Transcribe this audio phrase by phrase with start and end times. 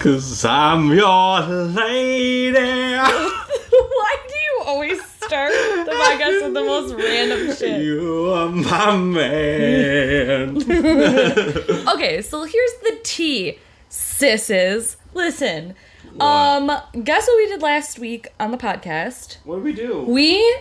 [0.00, 2.94] Cause I'm your lady.
[2.96, 7.82] Why do you always start the podcast with the most random shit?
[7.82, 10.56] You are my man.
[11.88, 13.58] Okay, so here's the tea,
[13.90, 14.94] sisses.
[15.14, 15.74] Listen,
[16.20, 16.70] um,
[17.02, 19.38] guess what we did last week on the podcast?
[19.44, 20.02] what did we do?
[20.02, 20.60] We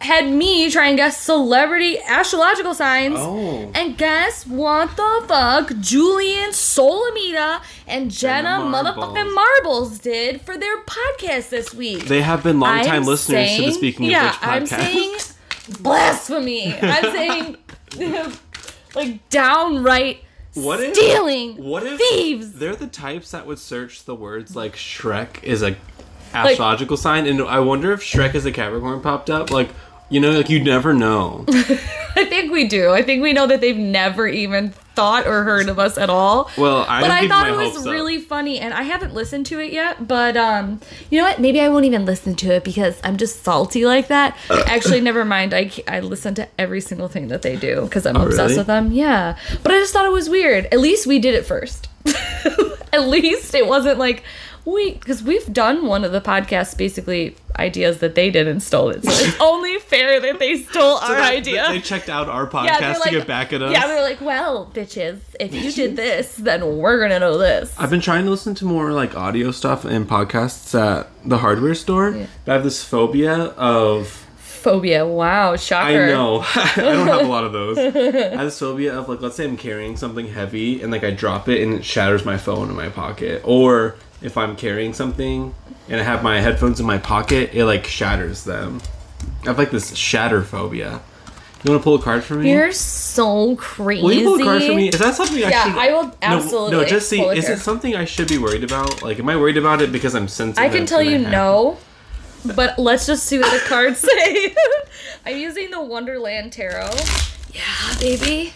[0.00, 3.16] had me try and guess celebrity astrological signs.
[3.18, 3.70] Oh.
[3.74, 8.94] And guess what the fuck Julian Solomita and Jenna Jenna Marbles.
[9.16, 12.04] motherfucking Marbles did for their podcast this week.
[12.04, 14.46] They have been longtime I'm listeners to the Speaking yeah, of Which podcast.
[14.52, 15.16] I'm saying
[15.80, 16.74] blasphemy.
[16.80, 17.56] I'm saying
[18.94, 20.22] like downright
[20.54, 22.52] What if- stealing What if thieves.
[22.52, 25.76] they're the types that would search the words like Shrek is a
[26.44, 29.50] astrological sign, and I wonder if Shrek is a Capricorn popped up.
[29.50, 29.70] Like,
[30.08, 31.44] you know, like you never know.
[31.48, 32.90] I think we do.
[32.92, 36.50] I think we know that they've never even thought or heard of us at all.
[36.56, 37.92] Well, I but I thought it was hopes up.
[37.92, 40.06] really funny, and I haven't listened to it yet.
[40.08, 41.40] But um, you know what?
[41.40, 44.36] Maybe I won't even listen to it because I'm just salty like that.
[44.50, 45.52] Actually, never mind.
[45.52, 48.58] I I listen to every single thing that they do because I'm Oh, obsessed really?
[48.58, 48.92] with them.
[48.92, 50.66] Yeah, but I just thought it was weird.
[50.66, 51.88] At least we did it first.
[52.92, 54.22] At least it wasn't like
[54.66, 58.90] we because we've done one of the podcasts basically ideas that they did and stole
[58.90, 59.02] it.
[59.04, 61.66] So it's only fair that they stole So our idea.
[61.68, 63.72] They checked out our podcast Yeah, they're to like- get back at us.
[63.72, 67.74] Yeah, they're like, well, bitches, if you did this, then we're gonna know this.
[67.78, 71.74] I've been trying to listen to more like audio stuff and podcasts at the hardware
[71.74, 72.12] store.
[72.44, 75.06] But I have this phobia of Phobia.
[75.06, 75.86] Wow, shocker.
[75.86, 77.78] I know I don't have a lot of those.
[77.78, 81.12] I have this phobia of like let's say I'm carrying something heavy and like I
[81.12, 85.54] drop it and it shatters my phone in my pocket, or if I'm carrying something
[85.88, 88.80] and I have my headphones in my pocket, it like shatters them.
[89.42, 91.00] I have like this shatter phobia.
[91.64, 92.52] You want to pull a card for me?
[92.52, 94.02] You're so crazy.
[94.02, 94.88] Will you pull a card for me?
[94.88, 95.74] Is that something I Yeah, should?
[95.74, 96.70] Yeah, I will absolutely.
[96.76, 97.18] No, just see.
[97.18, 99.02] pull Is it something I should be worried about?
[99.02, 100.62] Like, am I worried about it because I'm sensitive?
[100.64, 101.78] I can tell you no,
[102.54, 104.54] but let's just see what the cards say.
[105.26, 106.92] I'm using the Wonderland Tarot.
[107.52, 108.52] Yeah, baby.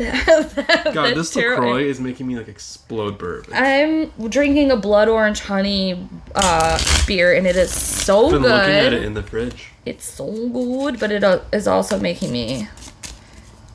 [0.54, 3.52] That- God, that this tarot- Lacroix is making me like explode bourbon.
[3.54, 8.50] I'm drinking a blood orange honey uh, beer, and it is so I've been good.
[8.50, 9.68] looking at it in the fridge.
[9.84, 12.68] It's so good, but it uh, is also making me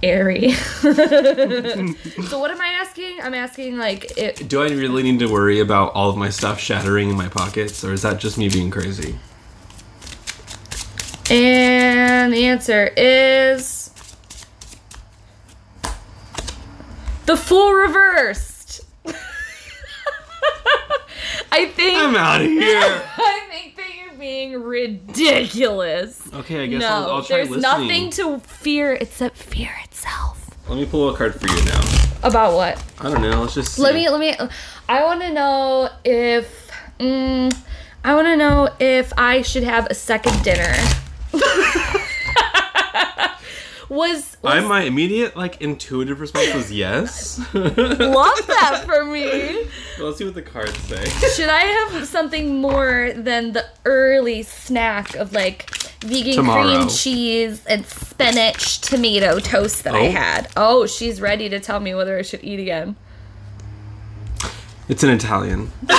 [0.04, 0.52] airy.
[0.52, 0.94] so
[2.40, 3.20] what am I asking?
[3.22, 4.48] I'm asking like it.
[4.48, 7.84] Do I really need to worry about all of my stuff shattering in my pockets,
[7.84, 9.18] or is that just me being crazy?
[11.30, 13.85] And the answer is
[17.26, 18.82] the Fool reversed.
[21.52, 22.82] I think I'm out of here.
[23.18, 26.22] I think that you're being ridiculous.
[26.34, 27.62] Okay, I guess no, I'll, I'll try there's listening.
[27.62, 30.50] nothing to fear except fear itself.
[30.68, 31.82] Let me pull a card for you now.
[32.24, 32.84] About what?
[33.00, 33.42] I don't know.
[33.42, 33.82] Let's just see.
[33.82, 34.36] Let me let me
[34.90, 36.70] I want to know if
[37.00, 37.56] mm,
[38.04, 40.74] I want to know if I should have a second dinner.
[43.90, 47.40] was, was I my immediate like intuitive response was yes.
[47.54, 49.68] love that for me.
[50.00, 51.04] Let's see what the cards say.
[51.36, 55.70] Should I have something more than the early snack of like
[56.02, 56.64] vegan Tomorrow.
[56.78, 60.12] cream cheese and spinach tomato toast that I Oh.
[60.12, 60.48] had?
[60.58, 62.96] Oh, she's ready to tell me whether I should eat again.
[64.88, 65.72] It's an Italian.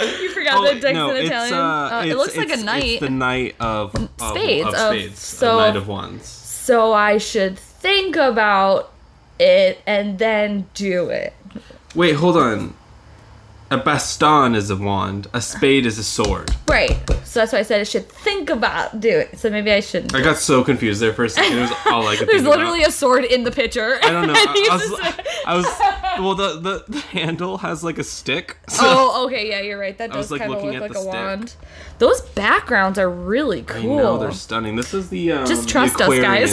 [0.00, 1.54] You forgot that Dick's an Italian.
[1.54, 2.84] uh, Uh, it looks like a knight.
[2.84, 5.18] It's the knight of, of Spades, Of, of- spades.
[5.18, 6.37] so- a knight of wands.
[6.68, 8.92] So I should think about
[9.40, 11.32] it and then do it.
[11.94, 12.74] Wait, hold on.
[13.70, 15.26] A baston is a wand.
[15.34, 16.50] A spade is a sword.
[16.66, 16.96] Right.
[17.24, 19.38] So that's why I said I should think about do it.
[19.38, 20.14] So maybe I shouldn't.
[20.14, 21.58] I got so confused there for a second.
[21.58, 22.88] It was all I could There's literally about.
[22.88, 23.98] a sword in the picture.
[24.02, 24.32] I don't know.
[24.36, 25.00] I, I was,
[25.46, 25.66] I was.
[26.18, 28.56] Well, the, the the handle has like a stick.
[28.78, 29.98] So oh, okay, yeah, you're right.
[29.98, 31.12] That does like, kind of look like a stick.
[31.12, 31.54] wand.
[31.98, 33.92] Those backgrounds are really cool.
[33.92, 34.76] I know they're stunning.
[34.76, 36.52] This is the um, Just the trust us, guys.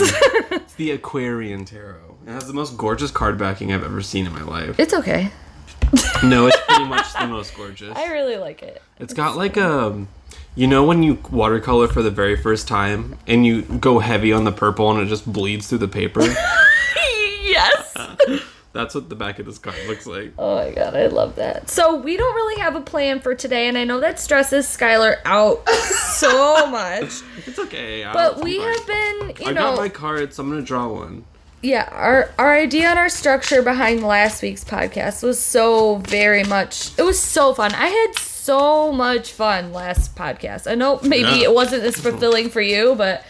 [0.50, 2.16] It's the Aquarian Tarot.
[2.26, 4.78] It has the most gorgeous card backing I've ever seen in my life.
[4.80, 5.30] it's okay.
[6.22, 7.96] No, it's pretty much the most gorgeous.
[7.96, 8.82] I really like it.
[8.98, 10.08] It's got like a, um,
[10.54, 14.44] you know, when you watercolor for the very first time and you go heavy on
[14.44, 16.22] the purple and it just bleeds through the paper.
[17.42, 17.94] yes.
[18.72, 20.32] That's what the back of this card looks like.
[20.38, 21.70] Oh my god, I love that.
[21.70, 25.16] So we don't really have a plan for today, and I know that stresses Skylar
[25.24, 27.22] out so much.
[27.46, 28.04] It's okay.
[28.04, 30.36] I'll- But we have been, you I know, got my cards.
[30.36, 31.24] So I'm gonna draw one.
[31.66, 36.96] Yeah, our our idea and our structure behind last week's podcast was so very much.
[36.96, 37.72] It was so fun.
[37.74, 40.70] I had so much fun last podcast.
[40.70, 41.48] I know maybe Yeah.
[41.48, 43.24] it wasn't as fulfilling for you, but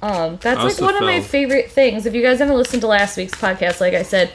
[0.00, 2.06] um, that's I like one of my favorite things.
[2.06, 4.32] If you guys haven't listened to last week's podcast, like I said,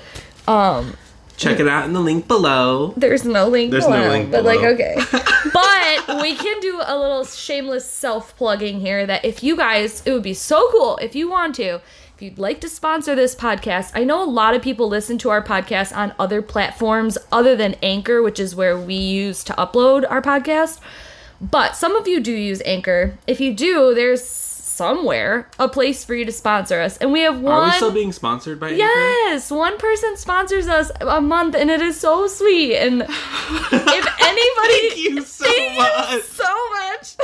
[0.47, 0.95] um,
[1.35, 2.93] Check it out in the link below.
[2.97, 4.95] There's no link There's no below, link but like okay.
[5.53, 10.23] but we can do a little shameless self-plugging here that if you guys it would
[10.23, 11.79] be so cool if you want to
[12.17, 13.91] if you'd like to sponsor this podcast.
[13.93, 17.75] I know a lot of people listen to our podcast on other platforms other than
[17.83, 20.79] Anchor, which is where we use to upload our podcast.
[21.39, 23.19] But some of you do use Anchor.
[23.27, 24.46] If you do, there's
[24.77, 26.97] somewhere a place for you to sponsor us.
[26.97, 28.77] And we have one Are we still being sponsored by Anchor?
[28.77, 32.77] Yes, one person sponsors us a month, and it is so sweet.
[32.77, 36.11] And if anybody, Thank you so Thank much.
[36.11, 37.15] you so much.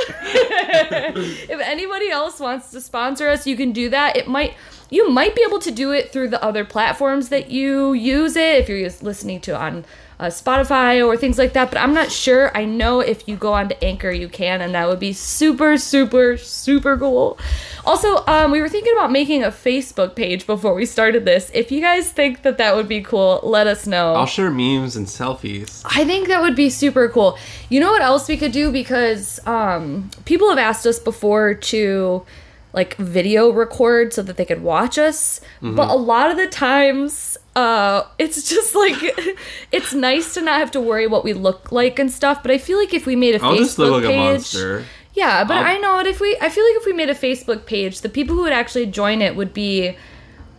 [1.48, 4.16] if anybody else wants to sponsor us, you can do that.
[4.16, 4.54] It might.
[4.90, 8.56] You might be able to do it through the other platforms that you use it
[8.56, 9.84] if you're just listening to on
[10.20, 11.70] uh, Spotify or things like that.
[11.70, 12.56] But I'm not sure.
[12.56, 15.76] I know if you go on to Anchor, you can, and that would be super,
[15.78, 17.38] super, super cool.
[17.84, 21.50] Also, um, we were thinking about making a Facebook page before we started this.
[21.52, 24.14] If you guys think that that would be cool, let us know.
[24.14, 25.82] I'll share memes and selfies.
[25.84, 27.36] I think that would be super cool.
[27.68, 32.24] You know what else we could do because um, people have asked us before to
[32.72, 35.76] like video record so that they could watch us, Mm-hmm.
[35.76, 38.96] but a lot of the times uh it's just like
[39.72, 42.58] it's nice to not have to worry what we look like and stuff, but I
[42.58, 44.84] feel like if we made a I'll Facebook just look like page a monster.
[45.14, 46.06] yeah, but I'll- I know it.
[46.06, 48.52] If we, I feel like if we made a Facebook page, the people who would
[48.52, 49.96] actually join it would be,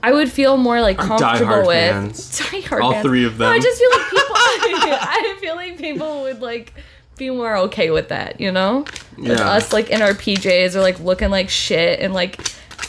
[0.02, 2.40] I would feel more like comfortable with fans.
[2.40, 3.04] diehard All fans.
[3.06, 4.36] three of No, I just feel like people.
[4.38, 6.74] I feel like people would like
[7.18, 8.86] be more okay with that, you know,
[9.18, 9.50] with Yeah.
[9.50, 12.40] us like in our PJs or like looking like shit and like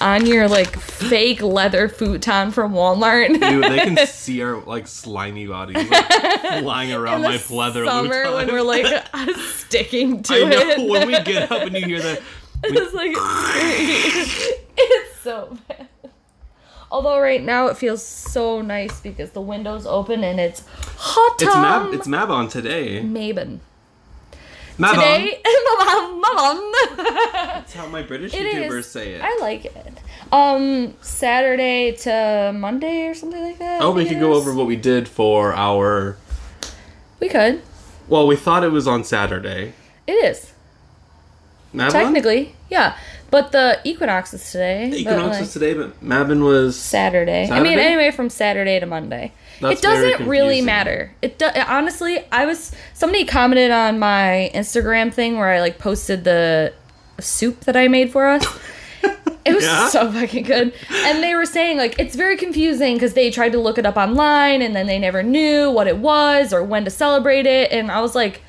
[0.01, 3.29] on your like fake leather futon from Walmart.
[3.29, 8.25] Dude, they can see our like slimy bodies like, flying around my the pleather summer
[8.25, 8.35] Louboutin.
[8.35, 9.07] when we're like
[9.55, 10.91] sticking to I know it.
[10.91, 12.23] when we get up and you hear that.
[12.65, 13.13] It's like
[14.77, 15.89] it's so bad.
[16.91, 20.63] Although right now it feels so nice because the window's open and it's
[20.97, 21.37] hot.
[21.41, 21.93] It's Mab.
[21.93, 23.03] It's Mabon today.
[23.03, 23.59] Mabon.
[24.77, 25.41] Today,
[26.23, 26.73] Mabon.
[27.33, 28.87] That's how my British It YouTubers is.
[28.87, 29.23] say it.
[29.23, 29.99] I like it.
[30.33, 33.81] Um, Saturday to Monday or something like that.
[33.81, 36.17] oh, we could go over what we did for our.
[37.21, 37.63] We could.
[38.09, 39.73] Well, we thought it was on Saturday.
[40.07, 40.53] It is
[41.75, 41.91] Mabon?
[41.91, 42.97] technically, yeah.
[43.31, 44.91] But the equinox is today.
[44.91, 46.79] The Equinox like, was today, but Mabon was.
[46.79, 47.51] Saturday.
[47.51, 49.33] I mean, anyway, from Saturday to Monday.
[49.61, 51.15] That's it doesn't really matter.
[51.23, 56.25] It do- honestly, I was somebody commented on my Instagram thing where I like posted
[56.25, 56.73] the
[57.19, 58.45] soup that I made for us.
[59.45, 59.89] It was Yeah?
[59.89, 60.75] so fucking good.
[60.91, 63.97] And they were saying like it's very confusing because they tried to look it up
[63.97, 67.73] online and then they never knew what it was or when to celebrate it.
[67.73, 68.43] And I was like,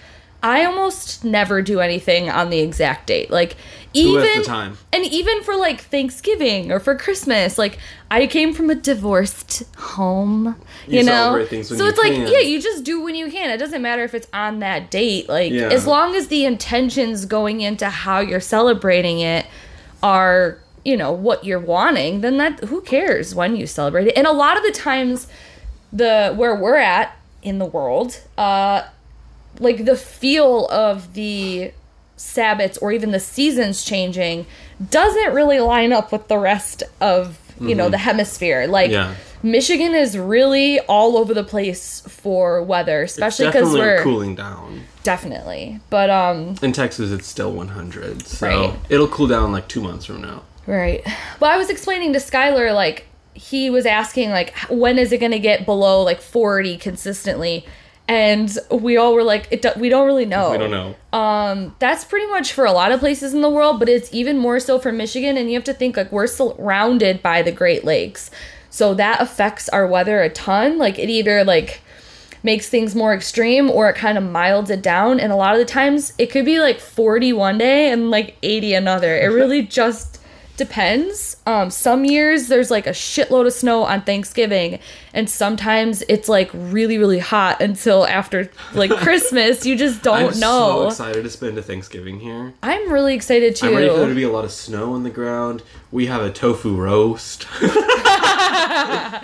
[0.43, 3.29] I almost never do anything on the exact date.
[3.31, 3.55] Like
[3.93, 4.77] even the time?
[4.93, 7.79] and even for like Thanksgiving or for Christmas, like
[8.11, 10.55] I came from a divorced home,
[10.87, 11.45] you, You know.
[11.45, 12.27] so it's like can.
[12.27, 13.49] yeah, you just do when you can.
[13.49, 15.27] It doesn't matter if it's on that date.
[15.29, 15.69] Like Yeah.
[15.69, 19.45] as long as the intentions going into how you're celebrating it
[20.03, 24.17] are, you know, what you're wanting, then that who cares when you celebrate it.
[24.17, 25.27] And a lot of the times
[25.91, 28.83] the where we're at in the world, uh
[29.59, 31.71] like the feel of the
[32.17, 34.45] Sabbats or even the seasons changing
[34.89, 38.67] doesn't really line up with the rest of you know the hemisphere.
[38.67, 39.11] Like Mm-hmm.
[39.11, 39.15] Yeah.
[39.43, 44.81] Michigan is really all over the place for weather, especially because we're cooling down.
[45.03, 45.79] definitely.
[45.91, 48.79] But um, In Texas, it's still 100, so Right.
[48.89, 50.41] it'll cool down like two months from now.
[50.65, 51.05] Right.
[51.39, 55.31] Well, I was explaining to Skylar, like, he was asking, like, when is it going
[55.31, 57.63] to get below, like, 40 consistently?
[58.07, 60.51] And we all were like, it do- we don't really know.
[60.51, 60.95] We don't know.
[61.17, 64.37] Um, that's pretty much for a lot of places in the world, but it's even
[64.37, 65.35] more so for Michigan.
[65.35, 68.31] And you have to think, like, we're surrounded by the Great Lakes.
[68.69, 70.77] So that affects our weather a ton.
[70.77, 71.81] Like, it either, like,
[72.43, 75.19] makes things more extreme or it kind of milds it down.
[75.19, 78.37] And a lot of the times it could be like 40 one day and like
[78.41, 79.17] 80 another.
[79.17, 80.16] It really just
[80.57, 81.37] depends.
[81.45, 84.79] Um, some years there's like a shitload of snow on Thanksgiving,
[85.13, 89.65] and sometimes it's like really, really hot until after like Christmas.
[89.65, 90.87] You just don't I'm so know.
[90.87, 92.53] excited to spend a Thanksgiving here.
[92.61, 93.67] I'm really excited too.
[93.67, 95.63] I'm ready for there to be a lot of snow on the ground.
[95.91, 97.47] We have a tofu roast.
[97.61, 99.21] right.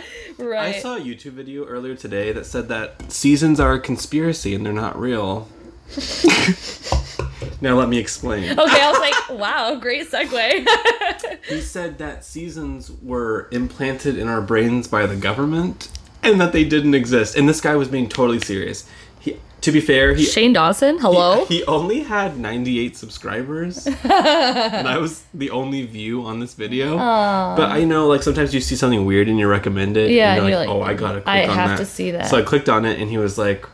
[0.76, 4.66] I saw a YouTube video earlier today that said that seasons are a conspiracy and
[4.66, 5.48] they're not real.
[7.62, 8.52] now let me explain.
[8.52, 10.68] okay, I was like, wow, great segue.
[11.50, 15.90] He said that seasons were implanted in our brains by the government
[16.24, 17.36] and that they didn't exist.
[17.36, 18.88] And this guy was being totally serious.
[19.20, 21.44] He To be fair, he Shane Dawson, hello.
[21.46, 26.96] He only had 98 subscribers, and I was the only view on this video.
[26.98, 30.12] But I know, like sometimes you see something weird and you recommend it.
[30.12, 31.78] Yeah, and and you're you're like, like, oh, I gotta click I on have that.
[31.80, 32.30] to see that.
[32.30, 33.68] So I clicked on it, and he was like,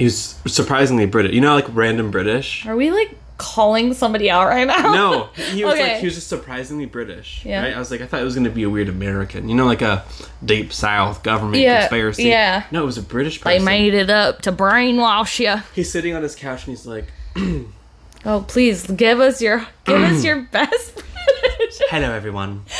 [0.00, 1.34] he was surprisingly British.
[1.34, 2.64] You know, like random British.
[2.66, 4.92] Are we like calling somebody out right now?
[4.94, 5.92] No, he was Okay.
[5.92, 7.44] like he was just surprisingly British.
[7.44, 7.62] Yeah.
[7.64, 7.74] Right?
[7.76, 9.50] I was like, I thought it was gonna be a weird American.
[9.50, 10.04] You know, like a
[10.42, 12.22] deep South government Yeah, conspiracy.
[12.24, 12.64] yeah.
[12.70, 15.62] No, it was a British They made it up to brainwash you.
[15.74, 17.04] He's sitting on his couch and he's like,
[18.24, 20.94] Oh, please give us your give us your best.
[21.40, 21.78] British.
[21.90, 22.64] "Hello, everyone.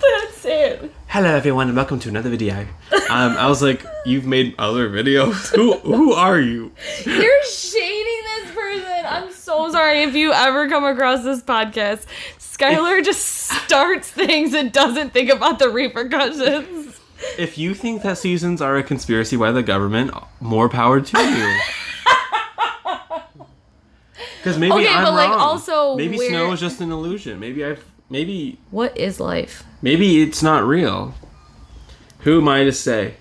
[0.00, 0.92] That's it.
[1.10, 2.66] Hello, everyone, and welcome to another video."
[3.10, 5.52] Um, I was like, "You've made other videos.
[5.56, 6.70] Who who are you?"
[7.04, 9.04] You're shading this person.
[9.04, 12.06] I'm so sorry if you ever come across this podcast.
[12.38, 17.00] Skylar just starts things and doesn't think about the repercussions.
[17.36, 21.58] If you think that seasons are a conspiracy by the government, more power to you.
[24.38, 25.38] Because maybe Okay, I'm but, like, wrong.
[25.38, 27.38] also, maybe where- snow is just an illusion.
[27.38, 29.64] Maybe I've maybe What is life?
[29.82, 31.14] maybe it's not real.
[32.20, 33.14] Who am I to say?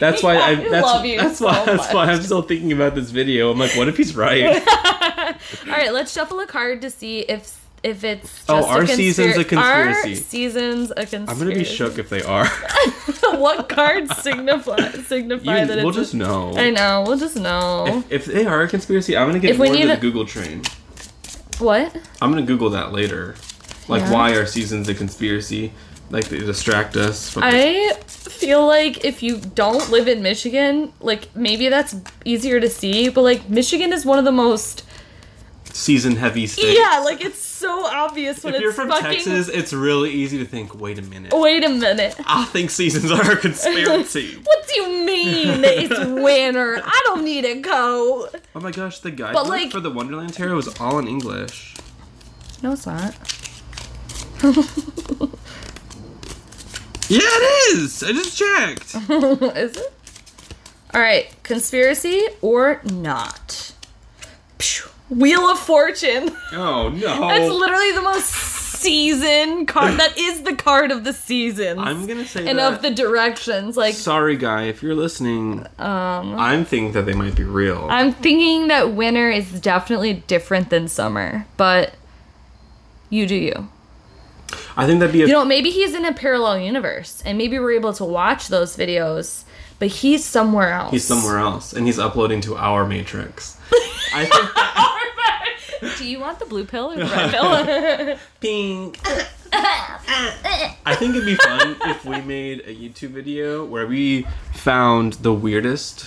[0.00, 1.94] That's why I, that's, love you that's so why that's much.
[1.94, 3.50] why I'm still thinking about this video.
[3.50, 4.44] I'm like, what if he's right?
[4.68, 8.74] All right, let's shuffle a card to see if if it's oh, just Oh, a
[8.74, 10.14] our season's a conspira- Our conspiracy.
[10.16, 11.30] season's a conspiracy.
[11.30, 12.46] I'm gonna be shook if they are.
[13.38, 16.52] what cards signify signify You- that we'll just know.
[16.56, 17.04] I know.
[17.06, 18.02] We'll just know.
[18.10, 20.62] If, if they are a conspiracy, I'm gonna get If more into the Google train.
[21.60, 21.94] What?
[22.20, 23.34] I'm gonna Google that later.
[23.88, 24.12] Like Yeah.
[24.12, 25.72] why are seasons a conspiracy?
[26.10, 27.30] Like they distract us.
[27.30, 32.68] From I feel like if you don't live in Michigan, like maybe that's easier to
[32.70, 34.84] see, but like Michigan is one of the most
[35.72, 36.78] season heavy states.
[36.78, 39.10] yeah, like it's so obvious when If it's you're from fucking.
[39.24, 40.74] Texas, it's really easy to think.
[40.74, 41.32] Wait a minute.
[41.34, 42.14] Wait a minute.
[42.26, 44.36] I think seasons are a conspiracy.
[44.42, 46.80] What do you mean it's winter?
[46.84, 48.30] I don't need a coat.
[48.54, 51.74] oh my gosh, the guide like- for the Wonderland Tarot was all in English.
[52.62, 53.14] No, it's not.
[57.08, 58.02] Yeah, it is.
[58.02, 58.94] I just checked.
[59.56, 59.92] is it?
[60.92, 63.72] All right, conspiracy or not?
[64.58, 64.85] Phew.
[65.08, 66.30] Wheel of Fortune.
[66.52, 67.28] oh no.
[67.28, 68.26] That's literally the most
[68.76, 69.94] season card.
[70.00, 71.78] that is the card of the seasons.
[71.78, 72.74] I'm gonna say and that.
[72.74, 73.76] of the directions.
[73.76, 77.86] Like Sorry, guy, if you're listening, um, I'm thinking that they might be real.
[77.90, 81.94] I'm thinking that winter is definitely different than summer, but
[83.10, 83.68] you do you.
[84.76, 87.58] I think that'd be a You know, maybe he's in a parallel universe, and maybe
[87.58, 89.44] we're able to watch those videos,
[89.78, 90.92] but he's somewhere else.
[90.92, 93.58] he's somewhere else, and he's uploading to our Matrix.
[94.14, 94.95] I think that
[95.98, 97.30] Do you want the blue pill or the red
[98.08, 98.18] pill?
[98.40, 98.98] pink.
[99.52, 105.32] I think it'd be fun if we made a YouTube video where we found the
[105.32, 106.06] weirdest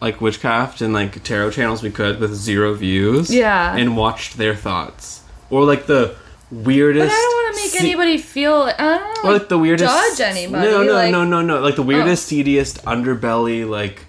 [0.00, 3.32] like witchcraft and like tarot channels we could with zero views.
[3.32, 3.76] Yeah.
[3.76, 5.22] And watched their thoughts.
[5.50, 6.16] Or like the
[6.50, 8.54] weirdest But I don't want to make se- anybody feel.
[8.54, 10.64] I don't want or like the weirdest judge anybody.
[10.70, 11.24] No, no, like, Oh.
[11.24, 11.60] no, no, no.
[11.60, 11.86] Like the oh.
[11.86, 14.04] weirdest, seediest underbelly, like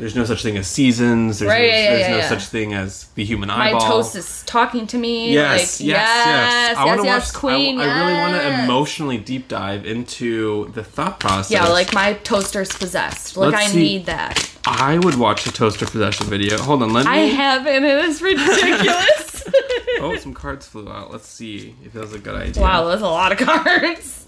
[0.00, 2.28] there's no such thing as seasons, there's Right, no, yeah, there's yeah, no yeah.
[2.28, 3.80] such thing as the human eyeball.
[3.80, 5.32] My toast is talking to me.
[5.32, 6.76] Yes, like, yes, yes.
[6.76, 7.40] I yes, want to yes, watch.
[7.40, 7.80] queen.
[7.80, 11.50] I, I really want to emotionally deep dive into the thought process.
[11.52, 13.36] Yeah, like my toaster's possessed.
[13.36, 13.78] Like Let's I see.
[13.78, 14.50] need that.
[14.64, 16.58] I would watch a toaster possession video.
[16.58, 17.12] Hold on, let me.
[17.12, 19.44] I haven't, and it's ridiculous.
[20.00, 21.10] oh, some cards flew out.
[21.10, 22.62] Let's see if that was a good idea.
[22.62, 24.26] wow, that's a lot of cards.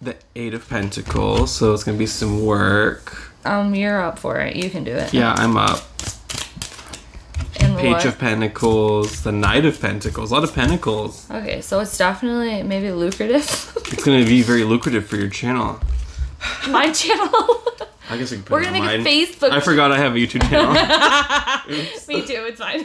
[0.00, 1.52] The Eight of Pentacles.
[1.54, 3.32] So it's gonna be some work.
[3.48, 4.56] Um, you're up for it.
[4.56, 5.14] You can do it.
[5.14, 5.80] Yeah, I'm up.
[7.60, 8.04] And Page what?
[8.04, 9.22] of Pentacles.
[9.22, 10.30] The Knight of Pentacles.
[10.30, 11.30] A lot of Pentacles.
[11.30, 13.46] Okay, so it's definitely maybe lucrative.
[13.90, 15.80] It's gonna be very lucrative for your channel.
[16.68, 17.32] My channel.
[18.10, 19.08] I guess I can put We're gonna on make a.
[19.08, 19.50] Facebook.
[19.50, 20.74] I forgot I have a YouTube channel.
[22.08, 22.44] Me too.
[22.48, 22.84] It's fine.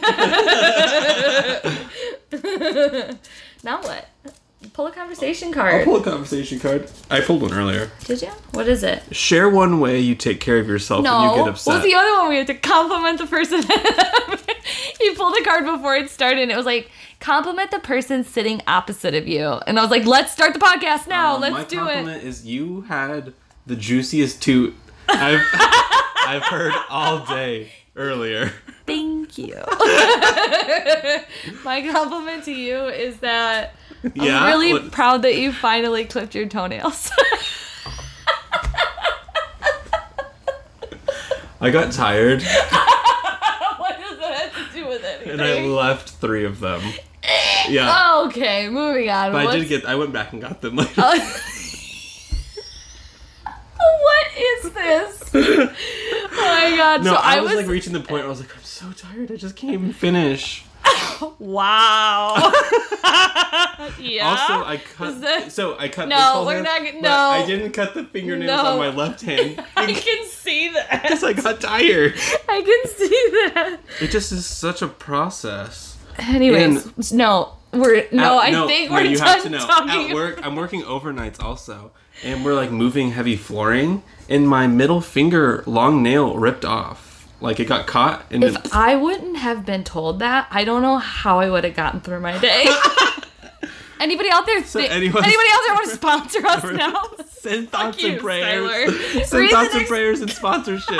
[3.63, 4.07] now what?
[4.73, 5.65] Pull a conversation card.
[5.73, 5.85] I'll card.
[5.85, 6.89] pull a conversation card.
[7.11, 7.91] I pulled one earlier.
[8.05, 8.29] Did you?
[8.51, 9.03] What is it?
[9.15, 11.19] Share one way you take care of yourself No.
[11.19, 11.73] when you get What upset.
[11.75, 12.29] was the other one?
[12.29, 13.61] We had to compliment the person.
[15.01, 16.89] you pulled a card before it started, and it was like
[17.19, 19.47] compliment the person sitting opposite of you.
[19.67, 21.35] And I was like, let's start the podcast now.
[21.35, 21.83] Um, let's do it.
[21.83, 23.33] My compliment is you had
[23.65, 24.75] the juiciest toot
[25.09, 25.41] I've
[26.25, 28.51] I've heard all day earlier.
[28.85, 29.55] Thank you.
[31.63, 33.75] my compliment to you is that
[34.13, 34.39] Yeah.
[34.39, 37.11] I'm really What- proud that you finally clipped your toenails.
[41.61, 42.41] I got tired
[43.77, 45.31] what does that have to do with anything?
[45.31, 46.81] and I left three of them.
[47.23, 48.23] Eh, yeah.
[48.25, 49.31] okay, moving on.
[49.31, 50.93] but I did get I went back and got them later.
[50.97, 51.39] Oh.
[54.83, 55.31] this.
[56.35, 57.03] Oh my god.
[57.03, 58.91] No, so I, I, was, like reaching the point where I was like, I'm so
[58.91, 59.31] tired.
[59.31, 60.65] I just can't even finish.
[61.39, 62.35] Wow.
[63.99, 64.27] yeah.
[64.27, 65.09] Also, I cut.
[65.09, 66.07] Is that- so I cut.
[66.07, 67.09] No, this whole we're hand, not no.
[67.43, 68.65] I didn't cut the fingernails No.
[68.71, 71.01] on my left hand I can see that.
[71.03, 72.13] because I got tired.
[72.49, 73.79] I can see that.
[74.01, 75.97] It just is such a process.
[76.17, 78.39] Anyways, no, we're no.
[78.41, 79.59] At- I think no, we're you done have to know.
[79.59, 80.09] talking.
[80.11, 81.91] At work, I'm working overnights also,
[82.23, 87.12] and we're like moving heavy flooring, and my middle finger long nail ripped off.
[87.43, 90.81] Like it got caught, and it, If I wouldn't have been told that, I don't
[90.81, 92.65] know how I would have gotten through my day.
[93.99, 94.61] anybody out there?
[94.61, 97.03] thi- anyone- anybody out there want to sponsor us now?
[97.27, 99.25] send thoughts you, and prayers, Skylar.
[99.25, 100.97] send Read thoughts the and prayers and sponsorships.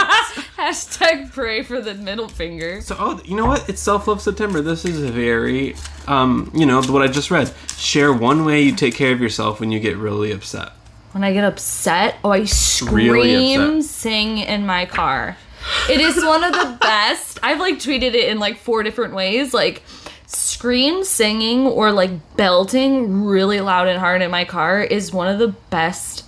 [0.58, 2.82] Hashtag pray for the middle finger.
[2.82, 3.70] So, oh, you know what?
[3.70, 4.60] It's Self Love September.
[4.60, 5.78] This is very,
[6.10, 7.54] um, you know, what I just read.
[7.78, 10.74] Share one way you take care of yourself when you get really upset.
[11.14, 15.38] When I get upset, oh, I scream, Really sing in my car.
[15.90, 17.40] It is one of the best.
[17.44, 19.54] I've like tweeted it in like four different ways.
[19.54, 19.84] Like
[20.28, 25.38] scream singing or like belting really loud and hard in my car is one of
[25.40, 26.26] the best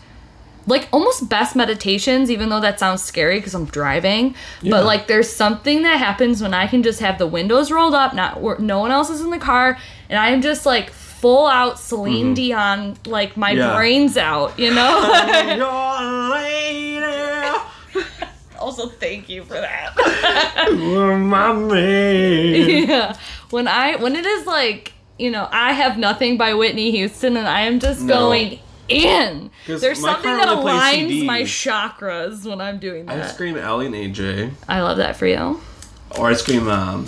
[0.67, 4.71] like almost best meditations even though that sounds scary because i'm driving Yeah.
[4.71, 8.13] but like there's something that happens when i can just have the windows rolled up
[8.13, 9.77] not no one else is in the car
[10.09, 13.59] and i'm just like full out celine dion like my Mm-hmm.
[13.59, 13.75] Yeah.
[13.75, 14.91] brains out you know
[18.59, 19.93] also thank you for that
[20.77, 22.69] you're my man.
[22.87, 23.17] yeah
[23.49, 27.47] when i when it is like you know i have nothing by whitney houston and
[27.47, 28.15] i am just No.
[28.29, 29.49] going in.
[29.67, 33.23] there's something that aligns my chakras when i'm doing that.
[33.23, 35.59] I scream Ellie and AJ, i love that for you
[36.17, 36.69] or I scream.
[36.69, 37.07] Um,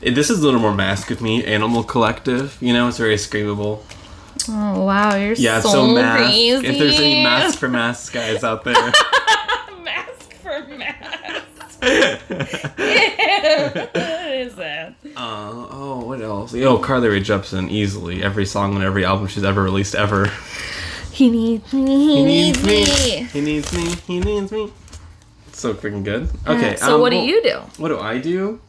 [0.00, 1.44] this is a little more mask of me.
[1.44, 2.56] Animal Collective.
[2.60, 3.82] You know, it's very screamable.
[4.48, 6.24] oh wow you're Yeah, so, so, mask.
[6.24, 8.74] crazy If there's any mask for mask guys out there,
[10.78, 11.90] mask what
[14.34, 16.54] is that Uh, oh, what else?
[16.54, 20.30] Oh, Carly Rae Jepsen, easily every song on every album she's ever released ever.
[21.12, 22.84] he needs me he, He needs, me,
[23.24, 23.94] He needs me.
[24.06, 24.72] He needs me.
[25.52, 26.28] So freaking good.
[26.46, 26.76] Okay.
[26.76, 28.60] so um, what do you do What do I do?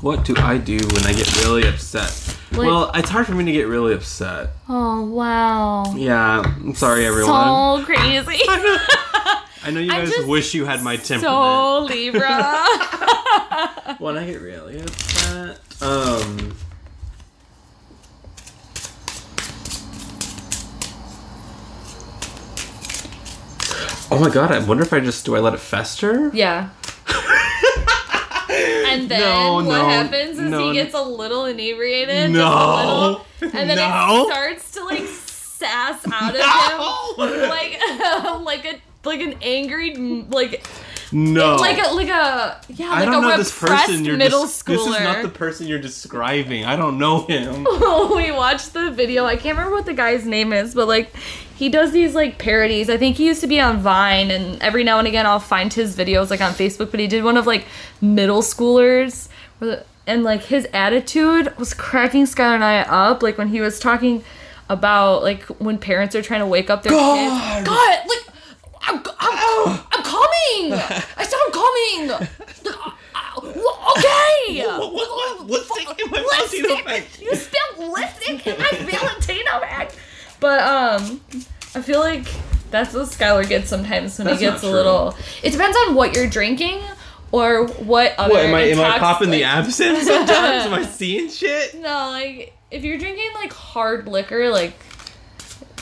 [0.00, 2.36] What do I do when I get really upset?
[2.52, 4.50] Like- well, it's hard for me to get really upset.
[4.68, 7.80] oh wow Yeah, I'm sorry, everyone.
[7.80, 8.40] so crazy
[9.62, 11.22] I know you I'm guys wish you had my temperament.
[11.22, 12.28] so libra
[13.98, 16.54] when I get really upset, um.
[24.12, 24.50] Oh my god!
[24.50, 26.30] I wonder if I just do I let it fester?
[26.34, 26.70] Yeah.
[28.88, 30.66] and then No, what no, happens is no.
[30.68, 32.32] he gets a little inebriated.
[32.32, 32.38] No.
[32.40, 32.56] Just
[33.42, 34.22] a little, and then No.
[34.26, 36.40] it starts to like sass out of
[37.18, 37.24] No.
[37.26, 37.48] him.
[37.48, 37.78] Like
[38.42, 39.94] like a like an angry
[40.30, 40.64] like
[41.12, 41.56] No.
[41.56, 44.04] like a like a yeah I like don't a know this person.
[44.04, 44.66] You're middle schooler.
[44.88, 46.64] This is not the person you're describing.
[46.64, 47.66] I don't know him.
[47.92, 49.24] Oh, we watched the video.
[49.24, 51.10] I can't remember what the guy's name is, but like
[51.56, 52.88] he does these like parodies.
[52.90, 55.72] I think he used to be on Vine, and every now and again I'll find
[55.72, 56.90] his videos like on Facebook.
[56.90, 57.66] But he did one of like
[58.00, 59.28] middle schoolers,
[60.06, 63.22] and like his attitude was cracking Skylar and I up.
[63.22, 64.22] Like when he was talking
[64.68, 67.16] about like when parents are trying to wake up their God.
[67.58, 67.68] kids.
[67.68, 68.34] God, like
[68.82, 70.72] I'm, I'm, I'm coming.
[71.16, 72.28] I said I'm coming.
[73.32, 74.62] Uh, uh, uh, okay.
[74.66, 76.84] What- what- what- lipstick in my Valentino Lipstick.
[76.84, 77.04] bag?
[77.20, 79.90] You spilled lipstick in my Valentino bag.
[80.40, 81.20] But um,
[81.74, 82.26] I feel like
[82.70, 85.14] that's what Skylar gets sometimes when That's he gets a little.
[85.42, 86.80] It depends on what you're drinking
[87.32, 88.34] or what other.
[88.34, 88.60] What am I?
[88.62, 90.66] Am I popping the like- absinthe sometimes?
[90.66, 91.74] am I seeing shit?
[91.80, 94.72] No, like if you're drinking like hard liquor, like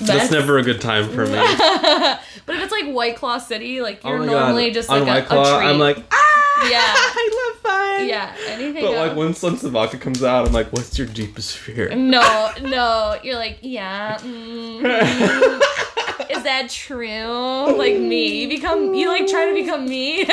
[0.00, 1.32] That's never a good time for me.
[2.46, 4.74] But if it's like White Claw City, like Oh you're my normally God.
[4.74, 5.68] just on like White a, Claw, a treat.
[5.68, 6.80] I'm like, ah, Yeah.
[6.82, 8.08] I love fun.
[8.08, 8.82] yeah, anything.
[8.82, 9.42] But like goes.
[9.42, 11.94] when of Vodka comes out, I'm like, what's your deepest fear?
[11.94, 14.16] No, no, you're like, yeah.
[14.16, 14.80] mm,
[16.30, 17.76] is that true?
[17.76, 20.24] Like me, you become you like try to become me.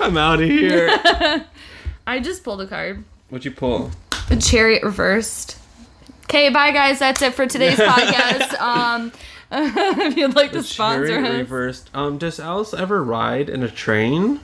[0.00, 0.88] I'm out of here.
[2.06, 3.04] I just pulled a card.
[3.30, 3.90] What'd you pull?
[4.30, 5.58] A chariot reversed.
[6.26, 6.98] Okay, bye guys.
[6.98, 8.58] That's it for today's podcast.
[8.60, 9.12] Um,
[9.52, 11.90] if you'd like to sponsor us, reversed.
[11.94, 14.40] Um, does Alice ever ride in a train?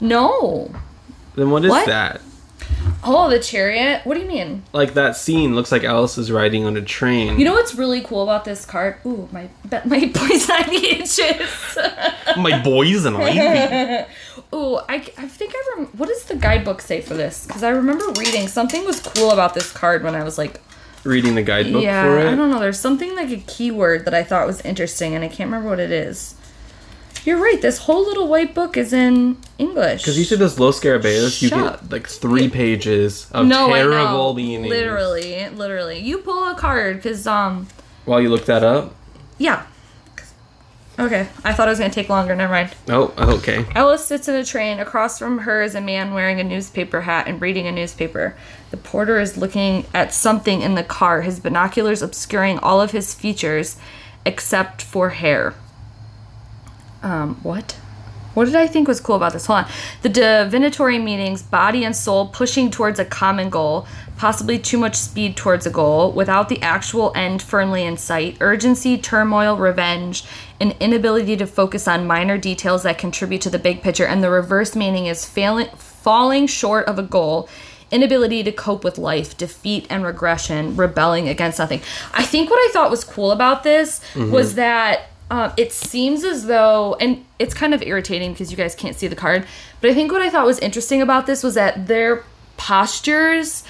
[0.00, 0.74] no.
[1.34, 1.86] Then what is What?
[1.86, 2.20] that?
[3.04, 4.02] Oh, the chariot.
[4.04, 4.62] What do you mean?
[4.74, 7.38] Like that scene looks like Alice is riding on a train.
[7.38, 8.96] You know what's really cool about this card?
[9.06, 9.48] Ooh, my
[9.86, 11.78] my poison ivy itches.
[12.36, 14.04] my boys and Ivy.
[14.54, 17.46] Ooh, I, I think I rem- what does the guidebook say for this?
[17.46, 20.60] Because I remember reading something was cool about this card when I was like,
[21.04, 22.26] Reading the guidebook yeah, for it.
[22.26, 22.60] I don't know.
[22.60, 25.80] There's something like a keyword that I thought was interesting, and I can't remember what
[25.80, 26.36] it is.
[27.24, 27.60] You're right.
[27.60, 30.02] This whole little white book is in English.
[30.02, 34.68] Because each of those Lo Scarabeo, you get like three pages of no, terrible meanings.
[34.68, 35.98] Literally, literally.
[35.98, 37.68] You pull a card because um,
[38.04, 38.94] While you look that up.
[39.38, 39.66] yeah.
[40.98, 42.34] Okay, I thought it was gonna take longer.
[42.36, 42.74] Never mind.
[42.88, 43.64] Oh, okay.
[43.74, 44.78] Alice sits in a train.
[44.78, 48.36] Across from her is a man wearing a newspaper hat and reading a newspaper.
[48.70, 53.14] The porter is looking at something in the car, his binoculars obscuring all of his
[53.14, 53.78] features
[54.26, 55.54] except for hair.
[57.02, 57.78] Um, what?
[58.34, 59.46] What did I think was cool about this?
[59.46, 59.70] Hold on.
[60.02, 63.86] The divinatory meanings, body and soul pushing towards a common goal,
[64.22, 68.96] possibly too much speed towards a goal, without the actual end firmly in sight, urgency,
[68.96, 70.24] turmoil, revenge,
[70.60, 74.30] an inability to focus on minor details that contribute to the big picture, and the
[74.30, 77.48] reverse meaning is failing, falling short of a goal,
[77.90, 81.80] inability to cope with life, defeat and regression, rebelling against nothing.
[82.14, 86.46] I think what I thought was cool about this was that um, it seems as
[86.46, 89.48] though, and it's kind of irritating because you guys can't see the card,
[89.80, 92.22] but I think what I thought was interesting about this was that their
[92.56, 93.64] postures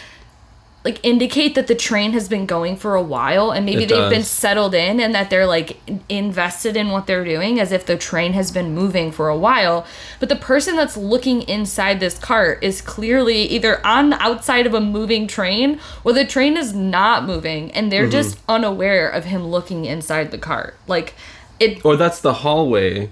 [0.85, 4.11] like indicate that the train has been going for a while and maybe It they've
[4.11, 7.97] been settled in and that they're like invested in what they're doing as if the
[7.97, 9.87] train has been moving for a while
[10.19, 14.75] but the person that's looking inside this cart is clearly either on the outside of
[14.75, 19.47] a moving train or the train is not moving and they're just unaware of him
[19.47, 21.15] looking inside the cart like
[21.61, 23.03] it Or that's the hallway,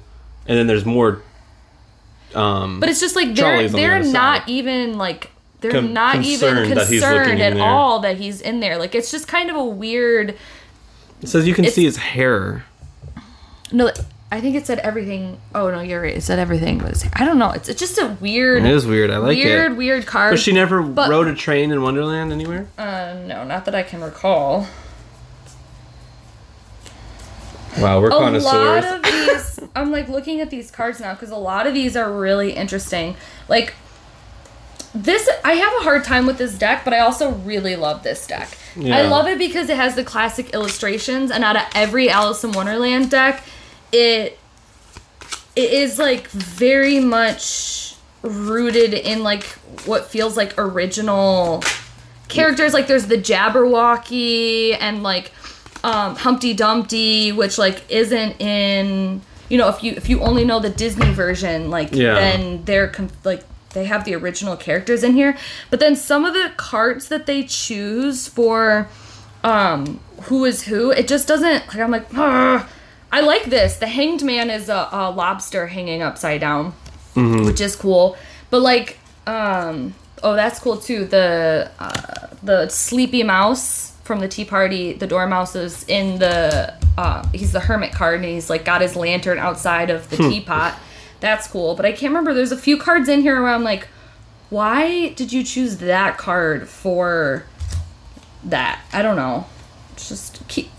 [0.47, 1.23] and then there's more.
[2.35, 4.49] Um, But it's just like they're the they're other not side.
[4.49, 8.61] even like they're Con- not even concerned that he's concerned at all that he's in
[8.61, 8.79] there.
[8.79, 10.37] Like it's just kind of a weird.
[11.23, 12.65] it says you can see his hair.
[13.73, 13.91] No,
[14.33, 15.39] I think it said everything.
[15.55, 16.17] Oh no, you're right.
[16.17, 17.05] It said everything was.
[17.15, 17.51] I don't know.
[17.51, 19.11] It's, it's just a weird, It is weird.
[19.11, 19.77] I like weird, it.
[19.77, 20.33] weird card.
[20.33, 22.69] But she never But- rode a train in Wonderland anywhere.
[22.79, 24.67] uh, no, not that I can recall.
[27.79, 28.85] Wow, we're a connoisseurs.
[28.85, 31.97] lot of these i'm like looking at these cards now because a lot of these
[31.97, 33.15] are really interesting
[33.49, 33.75] like
[34.95, 38.27] this i have a hard time with this deck but i also really love this
[38.27, 38.57] deck.
[38.77, 42.53] I love it because it has the classic illustrations and out of every alice in
[42.53, 43.45] wonderland deck
[43.93, 44.39] it
[45.57, 49.45] it is like very much rooted in like
[49.87, 51.63] what feels like original
[52.29, 52.73] characters.
[52.73, 55.33] Like there's the jabberwocky and like
[55.83, 60.61] um humpty dumpty which like isn't in you know if you if you only know
[60.61, 62.15] the disney version like Yeah.
[62.15, 62.93] then they're
[63.25, 63.43] like
[63.73, 65.37] they have the original characters in here
[65.71, 68.89] but then some of the cards that they choose for
[69.45, 72.67] um who is who it just doesn't like i'm like "Ugh."
[73.13, 73.77] i like this.
[73.79, 76.73] The hanged man is a, a lobster hanging upside down
[77.45, 78.17] which is cool.
[78.51, 81.05] But like um oh that's cool too.
[81.07, 87.27] The uh, the sleepy mouse from the tea party the dormouse is in the uh
[87.33, 90.75] he's the hermit card and he's like got his lantern outside of the teapot
[91.21, 93.89] that's cool but i can't remember there's a few cards in here where i'm like
[94.51, 97.45] why did you choose that card for
[98.45, 99.47] that i don't know
[99.97, 100.71] just keep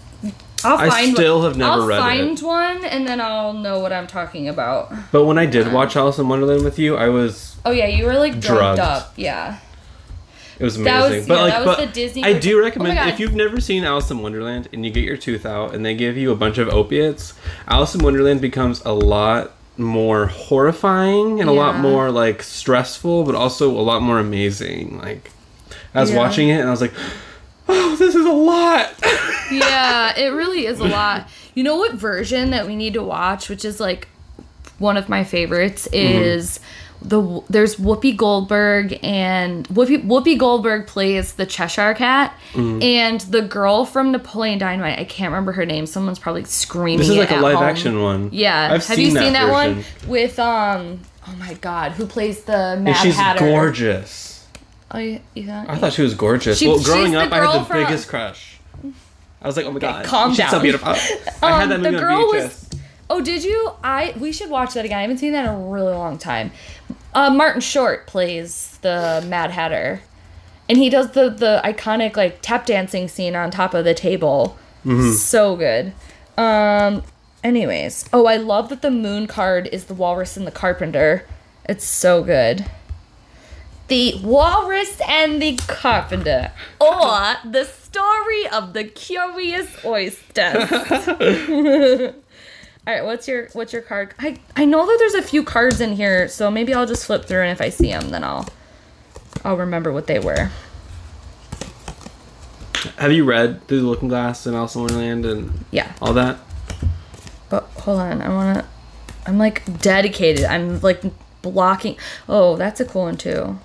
[0.63, 2.01] I'll I find still have never I'll read it.
[2.01, 4.93] find one and then I'll know what I'm talking about.
[5.11, 8.05] But when I did watch Alice in Wonderland with you, I was Oh yeah, you
[8.05, 8.79] were like drugged Drugged.
[8.79, 9.13] up.
[9.17, 9.57] Yeah.
[10.59, 11.17] it was That amazing.
[11.21, 13.07] was- but yeah, like, that was but the Disney I do Oh recommend God.
[13.07, 15.95] if you've never seen Alice in Wonderland and you get your tooth out and they
[15.95, 17.33] give you a bunch of opiates,
[17.67, 23.35] Alice in Wonderland becomes a lot more horrifying and a lot more like stressful, but
[23.35, 24.97] also a lot more amazing.
[24.97, 25.31] Like
[25.93, 26.17] I was Yeah.
[26.17, 26.93] watching it and I was like,
[27.67, 28.93] oh, this is a lot.
[29.51, 31.27] yeah, it really is a lot.
[31.55, 34.07] You know what version that we need to watch, which is like
[34.77, 35.95] one of my favorites, mm-hmm.
[36.23, 36.59] is
[37.01, 43.85] the there's Whoopi Goldberg and Whoopi Whoopi Goldberg plays the Cheshire Cat, and the girl
[43.85, 44.99] from Napoleon Dynamite.
[44.99, 45.85] I can't remember her name.
[45.87, 46.99] Someone's probably screaming.
[46.99, 47.63] this is like a live home.
[47.63, 48.29] action one.
[48.31, 50.99] Yeah, I've have you seen that one with um?
[51.27, 53.39] Oh my God, who plays the Mad she's Hatter?
[53.39, 54.45] gorgeous.
[54.91, 55.65] Oh yeah, yeah.
[55.67, 56.57] I thought she was gorgeous.
[56.57, 58.59] She- well, growing the up, I had the from- biggest crush.
[59.41, 60.61] I was like, oh my god, calm she's so down.
[60.61, 60.89] beautiful.
[60.89, 62.77] I had that Um, the movie girl on was- VHS.
[63.13, 63.73] Oh, did you?
[63.83, 64.99] I we should watch that again.
[64.99, 66.51] I haven't seen that in a really long time.
[67.13, 69.99] Uh, Martin Short plays the Mad Hatter,
[70.69, 74.57] and he does the the iconic like tap dancing scene on top of the table.
[74.85, 75.11] Mm-hmm.
[75.11, 75.91] So good.
[76.37, 77.03] Um.
[77.43, 81.25] Anyways, oh, I love that the moon card is the walrus and the carpenter.
[81.67, 82.65] It's so good.
[83.89, 90.53] The walrus and the carpenter, or the story of the curious oyster.
[92.87, 94.13] All right, what's your what's your card?
[94.19, 97.25] I I know that there's a few cards in here, so maybe I'll just flip
[97.25, 98.47] through and if I see them, then I'll
[99.43, 100.49] I'll remember what they were.
[102.97, 106.37] Have you read Through the Looking Glass and Alice in Wonderland and Yeah, all that?
[107.49, 108.65] but hold on, I want to.
[109.27, 110.45] I'm like dedicated.
[110.45, 111.03] I'm like
[111.43, 111.97] blocking.
[112.27, 113.59] Oh, that's a cool one too.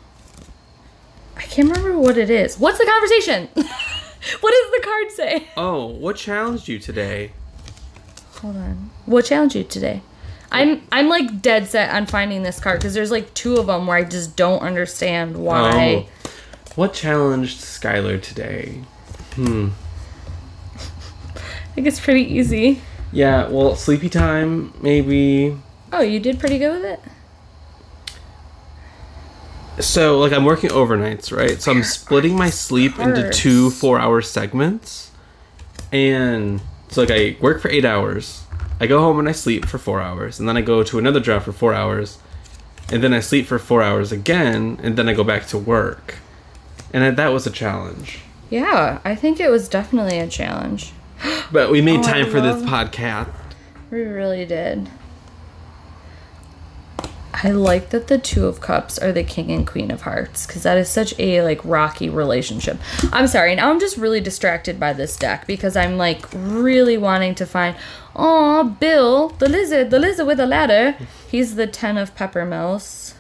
[1.37, 2.59] I can't remember what it is.
[2.59, 3.49] What's the conversation?
[3.55, 5.49] what does the card say?
[5.57, 7.33] Oh, what challenged you today?
[8.39, 8.91] Hold on.
[9.07, 10.03] What challenged you today?
[10.53, 13.87] I'm I'm like dead set on finding this card because there's like two of them
[13.87, 16.07] where I just don't understand why.
[16.07, 16.31] Oh,
[16.77, 18.83] what challenged Skylar today?
[19.35, 19.69] Hmm.
[21.35, 22.81] I think it's pretty easy.
[23.13, 25.57] Yeah, well, sleepy time, maybe.
[25.93, 27.01] Oh, you did pretty good with it.
[29.83, 31.61] So, like, I'm working overnights, right?
[31.61, 35.11] So I'm splitting my sleep into two four hour segments.
[35.93, 38.45] And so, like, I work for eight hours.
[38.81, 40.39] I go home and I sleep for four hours.
[40.39, 42.19] And then I go to another job for four hours.
[42.93, 44.79] And then I sleep for four hours again.
[44.83, 46.17] And then I go back to work.
[46.93, 48.19] And I- that was a challenge.
[48.51, 50.93] Yeah, I think it was definitely a challenge.
[51.53, 53.29] But we made Oh, I time for this podcast.
[53.91, 54.89] We really did.
[57.43, 60.63] I like that the two of cups are the king and queen of hearts because
[60.63, 62.79] that is such a like rocky relationship.
[63.13, 67.35] I'm sorry, now I'm just really distracted by this deck because I'm like really wanting
[67.37, 67.77] to find
[68.15, 70.97] oh Bill, the lizard, the lizard with a ladder.
[71.31, 73.15] He's the ten of peppermills.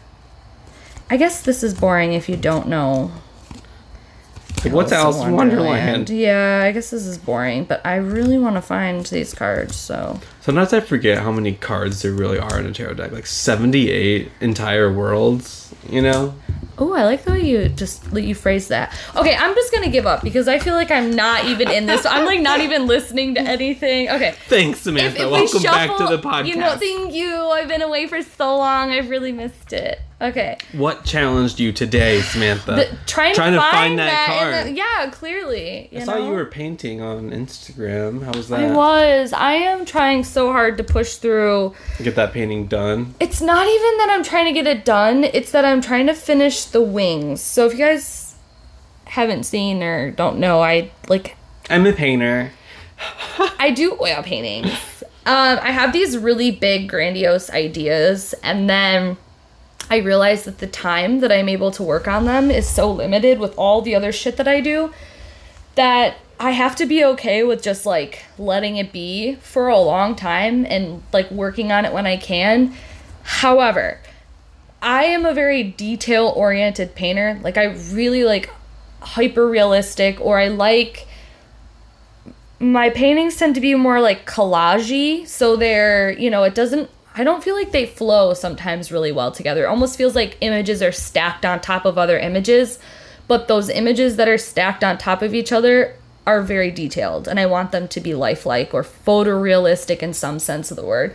[1.10, 3.12] I guess this is boring if you don't know
[4.66, 6.10] Like, what's Alice in Wonderland?
[6.10, 10.18] Yeah, I guess this is boring, but I really want to find these cards, so
[10.40, 13.12] Sometimes I forget how many cards there really are in a tarot deck.
[13.12, 16.34] Like 78 entire worlds, you know?
[16.78, 18.92] Oh, I like the way you just you phrase that.
[19.14, 22.04] Okay, I'm just gonna give up because I feel like I'm not even in this.
[22.04, 24.10] I'm like not even listening to anything.
[24.10, 25.22] Okay, Thanks, Samantha.
[25.22, 26.46] if we Welcome back shuffle, to the podcast.
[26.48, 27.34] you know, thank you.
[27.34, 28.90] I've been away for so long.
[28.90, 30.00] I've really missed it.
[30.18, 32.72] Okay, what challenged you today, Samantha?
[32.72, 34.38] the, trying, Trying to, to find, find that that.
[34.40, 34.66] card.
[34.66, 35.90] the- yeah, clearly.
[35.94, 38.24] I saw you were painting on Instagram.
[38.24, 38.60] How was that?
[38.60, 39.34] I was.
[39.34, 41.74] I am trying so hard to push through.
[42.02, 43.14] Get that painting done.
[43.20, 45.22] It's not even that I'm trying to get it done.
[45.24, 47.42] It's that I'm trying to finish the wings.
[47.42, 48.36] So if you guys
[49.04, 51.36] haven't seen or don't know, I like
[51.68, 52.52] I'm a painter.
[53.58, 54.72] I do oil paintings.
[55.26, 59.18] Um, I have these really big, grandiose ideas, and then
[59.88, 63.38] I realize that the time that I'm able to work on them is so limited
[63.38, 64.92] with all the other shit that I do
[65.76, 70.16] that I have to be okay with just like letting it be for a long
[70.16, 72.74] time and like working on it when I can.
[73.22, 74.00] However,
[74.82, 77.40] I am a very detail oriented painter.
[77.42, 78.50] Like, I really like
[79.00, 81.06] hyper realistic, or I like
[82.58, 87.24] my paintings tend to be more like collagey so they're you know it doesn't i
[87.24, 90.92] don't feel like they flow sometimes really well together it almost feels like images are
[90.92, 92.78] stacked on top of other images
[93.28, 97.40] but those images that are stacked on top of each other are very detailed and
[97.40, 101.14] i want them to be lifelike or photorealistic in some sense of the word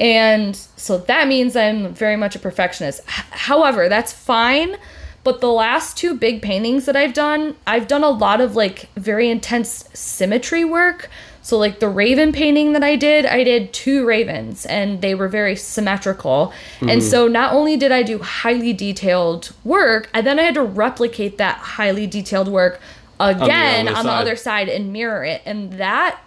[0.00, 4.76] and so that means i'm very much a perfectionist however that's fine
[5.24, 8.90] but the last two big paintings that I've done, I've done a lot of like
[8.94, 11.08] very intense symmetry work.
[11.44, 15.28] So, like the raven painting that I did, I did two ravens and they were
[15.28, 16.54] very symmetrical.
[16.80, 17.00] And mm-hmm.
[17.00, 21.36] so, not only did I do highly detailed work, and then I had to replicate
[21.36, 22.80] that highly detailed work
[23.20, 25.42] again other on the other side and mirror it.
[25.44, 26.18] And that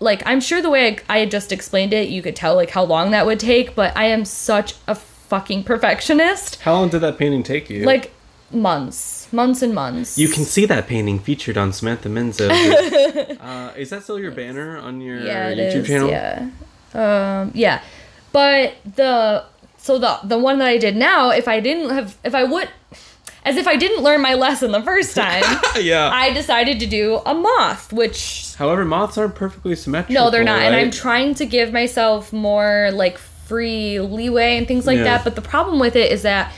[0.00, 2.70] like I'm sure the way I, I had just explained it, you could tell like
[2.70, 6.60] how long that would take, but I am such a fucking perfectionist.
[6.62, 7.84] How long did that painting take you?
[7.84, 8.12] Like
[8.52, 10.18] months, months and months.
[10.18, 12.48] you can see that painting featured on Samantha Menzo.
[13.40, 16.10] uh, is that still your banner on your yeah, it YouTube is, channel?
[16.10, 16.50] Yeah,
[16.94, 17.82] um, yeah,
[18.32, 19.44] but the
[19.78, 22.68] so the the one that I did now, if I didn't have, if I would,
[23.44, 25.42] as if I didn't learn my lesson the first time,
[25.80, 26.10] yeah.
[26.12, 30.24] I decided to do a moth, which However, moths aren't perfectly symmetrical.
[30.24, 30.62] No, they're not.
[30.62, 35.04] And I'm trying to give myself more like free leeway and things like Yeah.
[35.04, 35.24] that.
[35.24, 36.52] But the problem with it is that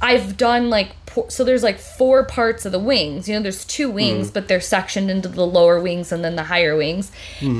[0.00, 0.90] I've done like
[1.28, 3.28] so there's like four parts of the wings.
[3.28, 6.44] You know, there's two wings, but they're sectioned into the lower wings and then the
[6.44, 7.10] higher wings.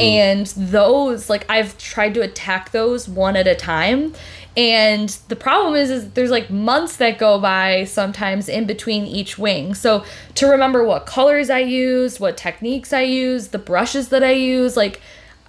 [0.00, 4.14] And those like I've tried to attack those one at a time.
[4.56, 9.38] And the problem is, is there's like months that go by sometimes in between each
[9.38, 9.74] wing.
[9.74, 14.32] So to remember what colors I used, what techniques I used, the brushes that I
[14.32, 15.00] use, like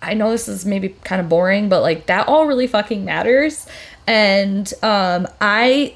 [0.02, 3.67] I know this is maybe kind of boring, but like that all really fucking matters.
[4.08, 5.95] And um, I,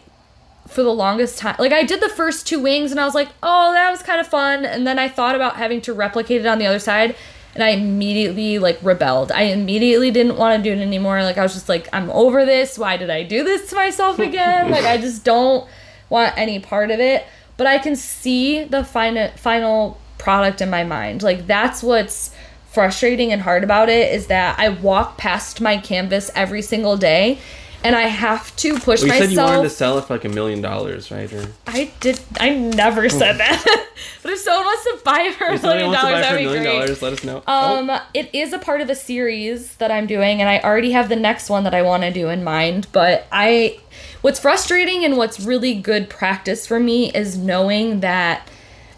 [0.68, 3.30] for the longest time, like I did the first two wings and I was like,
[3.42, 4.66] oh, that was kind of fun.
[4.66, 7.16] And then I thought about having to replicate it on the other side.
[7.54, 9.32] And I immediately like rebelled.
[9.32, 11.22] I immediately didn't want to do it anymore.
[11.24, 12.80] Like I was just like, I'm over this.
[12.80, 14.72] Why did I do this to myself again?
[14.72, 15.68] like I just don't
[16.10, 17.26] want any part of it.
[17.58, 21.22] But I can see the final final product in my mind.
[21.22, 22.34] Like that's what's
[22.72, 27.38] frustrating and hard about it is that I walk past my canvas every single day
[27.84, 29.30] and I have to push Well, you myself.
[29.30, 31.32] said you wanted to sell it for like a million dollars, right?
[31.32, 32.20] Or I did.
[32.40, 33.64] I never said that.
[34.24, 36.40] but if someone wants to buy it for a million dollars, buy it for that'd
[36.40, 36.64] be great.
[36.64, 37.44] dollars, let us know.
[37.48, 40.92] Oh, Um, it is a part of a series that I'm doing, and I already
[40.92, 42.88] have the next one that I want to do in mind.
[42.92, 43.80] But I,
[44.22, 48.48] what's frustrating and what's really good practice for me is knowing that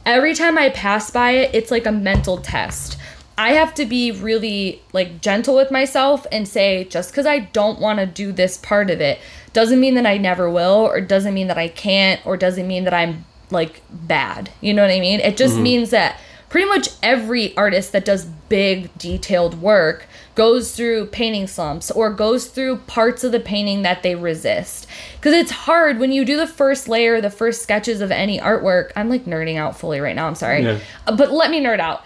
[0.06, 2.98] every time I pass by it, it's like a mental test.
[3.38, 7.80] I have to be really like gentle with myself and say just because I don't
[7.80, 9.20] want to do this part of it
[9.54, 12.84] doesn't mean that I never will, or doesn't mean that I can't, or doesn't mean
[12.86, 14.50] that I'm like bad.
[14.60, 15.20] You know what I mean?
[15.22, 16.20] It just means that
[16.50, 22.48] pretty much every artist that does big detailed work goes through painting slumps or goes
[22.48, 26.46] through parts of the painting that they resist because it's hard when you do the
[26.48, 30.28] first layer the first sketches of any artwork i'm like nerding out fully right now
[30.28, 30.80] i'm sorry Yeah.
[31.08, 32.04] Uh, but let me nerd out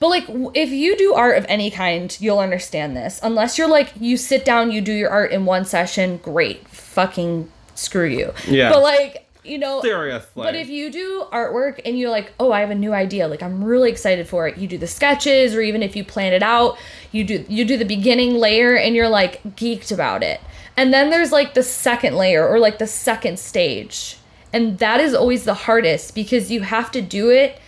[0.00, 3.92] but like if you do art of any kind you'll understand this unless you're like
[3.98, 8.70] you sit down you do your art in one session great fucking screw you Yeah.
[8.70, 10.30] but like you know Seriously.
[10.42, 13.42] but if you do artwork and you're like, oh, I have a new idea, like
[13.42, 14.56] I'm really excited for it.
[14.56, 16.78] You do the sketches, or even if you plan it out,
[17.12, 20.40] you do you do the beginning layer and you're like geeked about it.
[20.78, 24.16] And then there's like the second layer or like the second stage.
[24.50, 27.60] And that is always the hardest because you have to do it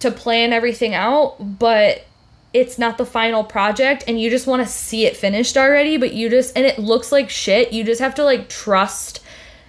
[0.00, 2.04] to plan everything out, but
[2.52, 6.12] it's not the final project and you just want to see it finished already, but
[6.12, 7.72] you just and it looks like shit.
[7.72, 9.20] You just have to like trust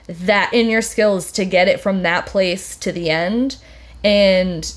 [0.07, 3.57] that in your skills to get it from that place to the end
[4.03, 4.73] and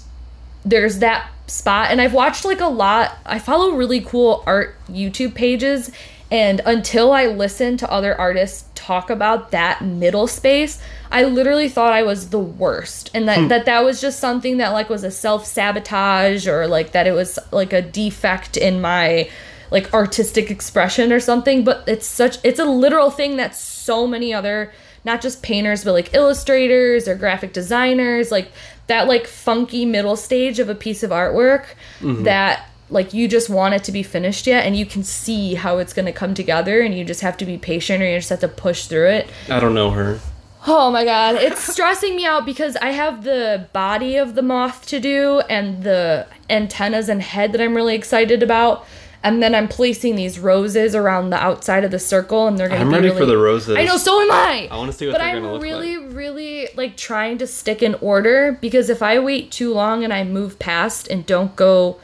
[0.65, 5.35] there's that spot and i've watched like a lot i follow really cool art youtube
[5.35, 5.91] pages
[6.31, 10.81] and until i listen to other artists talk about that middle space
[11.15, 13.49] i literally thought i was the worst and that hmm.
[13.49, 17.39] that, that was just something that like was a self-sabotage or like that it was
[17.51, 19.29] like a defect in my
[19.71, 24.33] like artistic expression or something but it's such it's a literal thing that so many
[24.35, 24.73] other
[25.05, 28.53] not just painters but like illustrators or graphic designers like
[28.87, 31.67] that like funky middle stage of a piece of artwork
[32.01, 32.25] mm-hmm.
[32.25, 35.79] that like you just want it to be finished yet and you can see how
[35.79, 38.29] it's going to come together and you just have to be patient or you just
[38.29, 39.29] have to push through it.
[39.49, 40.21] I don't know her.
[40.67, 44.87] Oh my god, it's stressing me out because I have the body of the moth
[44.87, 48.87] to do and the antennas and head that I'm really excited about.
[49.23, 52.83] And then I'm placing these roses around the outside of the circle and they're gonna
[52.83, 53.77] I'm be ready really for the roses.
[53.77, 54.69] I know, so am I.
[54.71, 57.83] I wanna see what but they're I'm gonna look really, really like trying to stick
[57.83, 61.99] in order because if I wait too long and I move past and don't go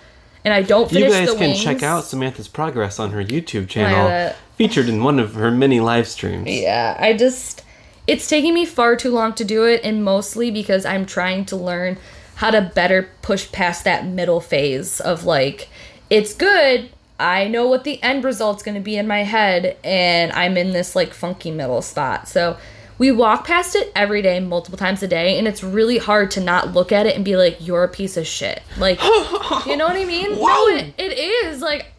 [0.46, 3.22] and I don't finish You guys the can wings, check out Samantha's progress on her
[3.22, 6.48] YouTube channel, featured in one of her many live streams.
[6.48, 7.62] Yeah, I just
[8.10, 11.54] it's taking me far too long to do it and mostly because I'm trying to
[11.54, 11.96] learn
[12.34, 15.68] how to better push past that middle phase of like
[16.10, 20.32] it's good, I know what the end result's going to be in my head and
[20.32, 22.26] I'm in this like funky middle spot.
[22.26, 22.58] So
[22.98, 26.40] we walk past it every day multiple times a day and it's really hard to
[26.40, 28.60] not look at it and be like you're a piece of shit.
[28.76, 30.32] Like you know what I mean?
[30.32, 31.92] No, it, it is like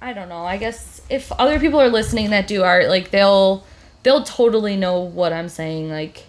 [0.00, 0.44] I don't know.
[0.44, 3.64] I guess if other people are listening that do art, like they'll
[4.08, 5.90] they'll totally know what I'm saying.
[5.90, 6.24] Like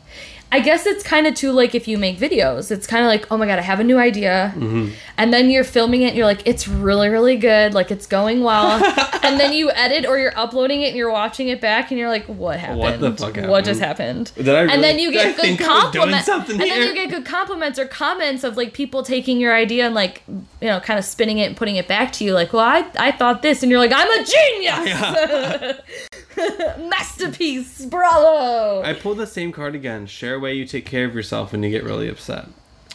[0.51, 3.31] I guess it's kind of too like if you make videos, it's kind of like,
[3.31, 4.89] oh my god, I have a new idea, Mm-hmm.
[5.15, 8.41] and then you're filming it, and you're like, it's really really good, like it's going
[8.43, 8.83] well,
[9.23, 12.09] and then you edit or you're uploading it and you're watching it back, and you're
[12.09, 12.79] like, what happened?
[12.79, 14.31] What the fuck What just happened?
[14.35, 16.57] Did I and then really- you get good think I was doing compliments, and something
[16.57, 20.23] then you get good compliments or comments of like people taking your idea and like
[20.27, 22.89] you know kind of spinning it and putting it back to you, like, well, I
[22.97, 25.79] I thought this, and you're like, I'm a genius,
[26.89, 28.81] masterpiece, bravo.
[28.83, 30.05] I pulled the same card again.
[30.05, 32.47] Share a way you take care of yourself when you get really upset.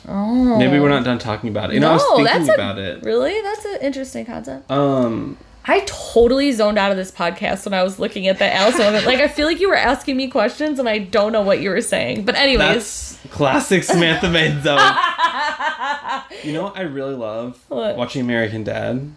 [0.06, 0.58] Oh.
[0.58, 1.74] Maybe we're not done talking about it.
[1.74, 3.02] You know, I was thinking that's a- about it.
[3.02, 3.40] Really?
[3.40, 4.70] That's an interesting concept.
[4.70, 8.76] Um, I totally zoned out of this podcast when I was looking at that Alice
[8.76, 9.06] moment.
[9.06, 11.70] Like, I feel like you were asking me questions and I don't know what you
[11.70, 12.26] were saying.
[12.26, 13.18] But, anyways.
[13.22, 14.78] that's classic Samantha Maid zone.
[16.44, 17.58] you know what I really love?
[17.68, 17.96] What?
[17.96, 19.10] Watching American Dad.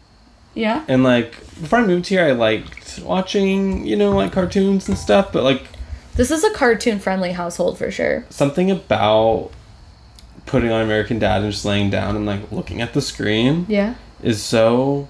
[0.58, 0.84] Yeah?
[0.88, 5.32] And like before I moved here, I liked watching, you know, like cartoons and stuff.
[5.32, 5.64] But like
[6.16, 8.26] This is a cartoon friendly household for sure.
[8.30, 9.52] something about
[10.46, 13.96] putting on American Dad and just laying down and like looking at the screen Yeah.
[14.24, 15.08] is so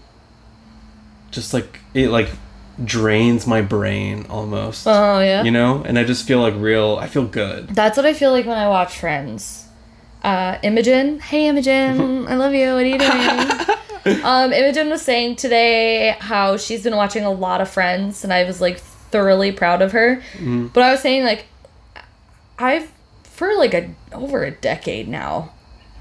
[1.31, 2.29] just like it like
[2.83, 4.85] drains my brain almost.
[4.87, 5.43] Oh, yeah.
[5.43, 6.97] You know, and I just feel like real.
[7.01, 7.69] I feel good.
[7.69, 9.65] That's what I feel like when I watch Friends.
[10.23, 12.73] Uh, Imogen, hey Imogen, I love you.
[12.73, 13.76] What are you doing?
[14.23, 18.43] um, Imogen was saying today how she's been watching a lot of Friends, and I
[18.43, 20.21] was like thoroughly proud of her.
[20.67, 21.45] But I was saying like,
[22.59, 22.91] I've
[23.23, 25.53] for like a over a decade now,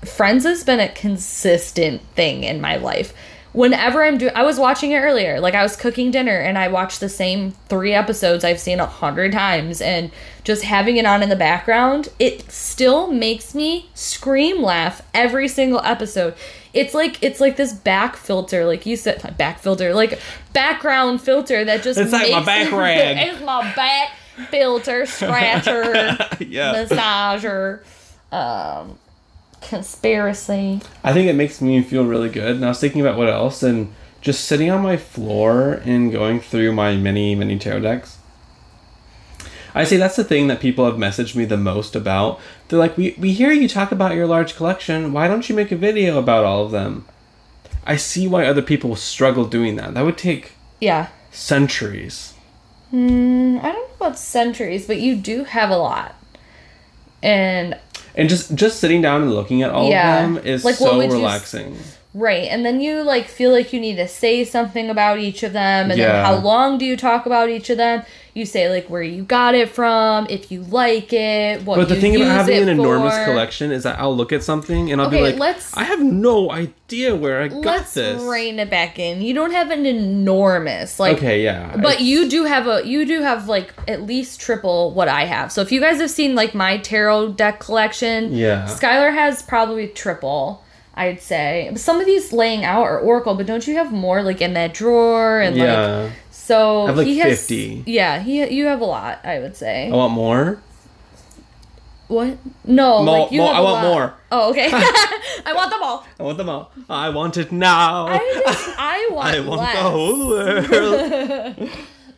[0.04, 3.12] Friends has been a consistent thing in my life.
[3.56, 5.40] Whenever I'm doing, I was watching it earlier.
[5.40, 8.86] Like I was cooking dinner and I watched the same three episodes I've seen a
[8.86, 10.10] hundred times, and
[10.44, 15.80] just having it on in the background, it still makes me scream laugh every single
[15.80, 16.34] episode.
[16.74, 20.20] It's like it's like this back filter, like you said, back filter, like
[20.52, 23.16] background filter that just It's like my back rag.
[23.28, 24.10] it's my back
[24.50, 25.92] filter, scratcher,
[26.40, 26.84] yeah.
[26.84, 27.80] massager,
[28.30, 28.98] um,
[29.60, 30.80] conspiracy.
[31.04, 32.56] I think it makes me feel really good.
[32.56, 36.40] And I was thinking about what else, and just sitting on my floor and going
[36.40, 38.18] through my many, many tarot decks.
[39.74, 42.40] I say that's the thing that people have messaged me the most about.
[42.68, 45.12] They're like, we, we hear you talk about your large collection.
[45.12, 47.04] Why don't you make a video about all of them?
[47.86, 49.94] I see why other people struggle doing that.
[49.94, 51.08] That would take Yeah.
[51.30, 52.32] centuries.
[52.92, 56.14] Mm, I don't know about centuries, but you do have a lot.
[57.22, 57.78] And
[58.16, 60.24] And just just sitting down and looking at all Yeah.
[60.24, 61.76] of them is Like, so would you s- relaxing.
[62.16, 65.52] Right, and then you like feel like you need to say something about each of
[65.52, 66.12] them, and Yeah.
[66.12, 68.02] then how long do you talk about each of them?
[68.34, 71.76] You say like where you got it from, if you like it, what.
[71.76, 75.00] But the thing about having an enormous collection is that I'll look at something and
[75.00, 78.20] I'll be Okay, like, let's- I have no idea where I got Let's this.
[78.22, 79.22] rein it back in.
[79.22, 81.76] You don't have an enormous like okay, yeah.
[81.76, 85.50] But you do have a you do have like at least triple what I have.
[85.50, 88.64] So if you guys have seen like my tarot deck collection, Yeah.
[88.68, 90.62] Skylar has probably triple.
[90.96, 94.40] I'd say some of these laying out are Oracle, but don't you have more like
[94.40, 97.84] in that drawer and like so I have, like, he has 50.
[97.86, 99.20] Yeah, he you have a lot.
[99.24, 99.88] I would say.
[99.90, 100.62] I want more.
[102.08, 102.38] What?
[102.64, 103.92] No, More- like you more- have I a want lot.
[103.92, 104.14] more.
[104.30, 104.66] Oh, okay.
[104.72, 106.06] I want them all.
[106.18, 106.70] I want them all.
[106.88, 108.06] I want it now.
[108.06, 109.74] I just I want, I want less.
[109.74, 111.70] the whole world.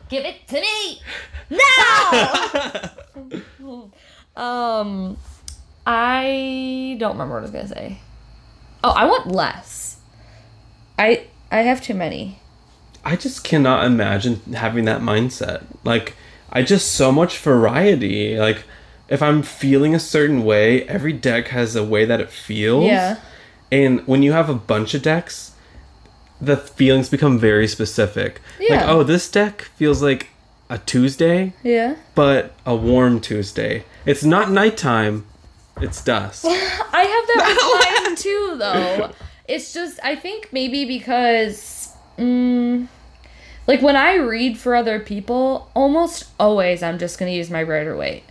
[0.09, 1.01] Give it to me
[1.49, 2.81] now.
[4.35, 5.17] um,
[5.85, 7.99] I don't remember what I was gonna say.
[8.83, 9.97] Oh, I want less.
[10.97, 12.39] I I have too many.
[13.03, 15.63] I just cannot imagine having that mindset.
[15.83, 16.15] Like,
[16.51, 18.37] I just so much variety.
[18.37, 18.63] Like,
[19.07, 22.85] if I'm feeling a certain way, every deck has a way that it feels.
[22.85, 23.17] Yeah.
[23.71, 25.53] And when you have a bunch of decks,
[26.41, 28.41] the feelings become very specific.
[28.59, 28.77] Yeah.
[28.81, 30.29] Like, oh, this deck feels like
[30.69, 31.95] a Tuesday, Yeah.
[32.15, 33.85] but a warm Tuesday.
[34.05, 35.25] It's not nighttime,
[35.81, 36.45] it's dust.
[36.45, 39.11] I have that with mine too, though.
[39.47, 42.87] It's just I think maybe because, mm,
[43.67, 47.95] like when I read for other people, almost always I'm just gonna use my Rider
[47.95, 48.23] Waite.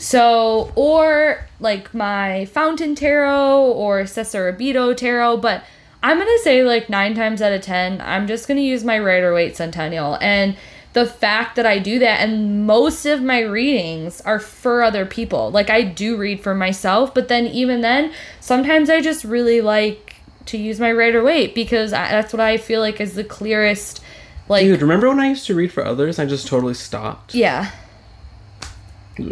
[0.00, 5.62] So or like my Fountain Tarot or Cesarabito Tarot, but
[6.02, 9.32] I'm gonna say like nine times out of ten, I'm just gonna use my Rider
[9.32, 10.56] Waite Centennial and.
[10.92, 15.50] The fact that I do that, and most of my readings are for other people.
[15.52, 20.16] Like, I do read for myself, but then even then, sometimes I just really like
[20.46, 24.02] to use my Rider Waite because I, that's what I feel like is the clearest.
[24.48, 26.18] Like, Dude, remember when I used to read for others?
[26.18, 27.34] I just totally stopped.
[27.36, 27.70] yeah.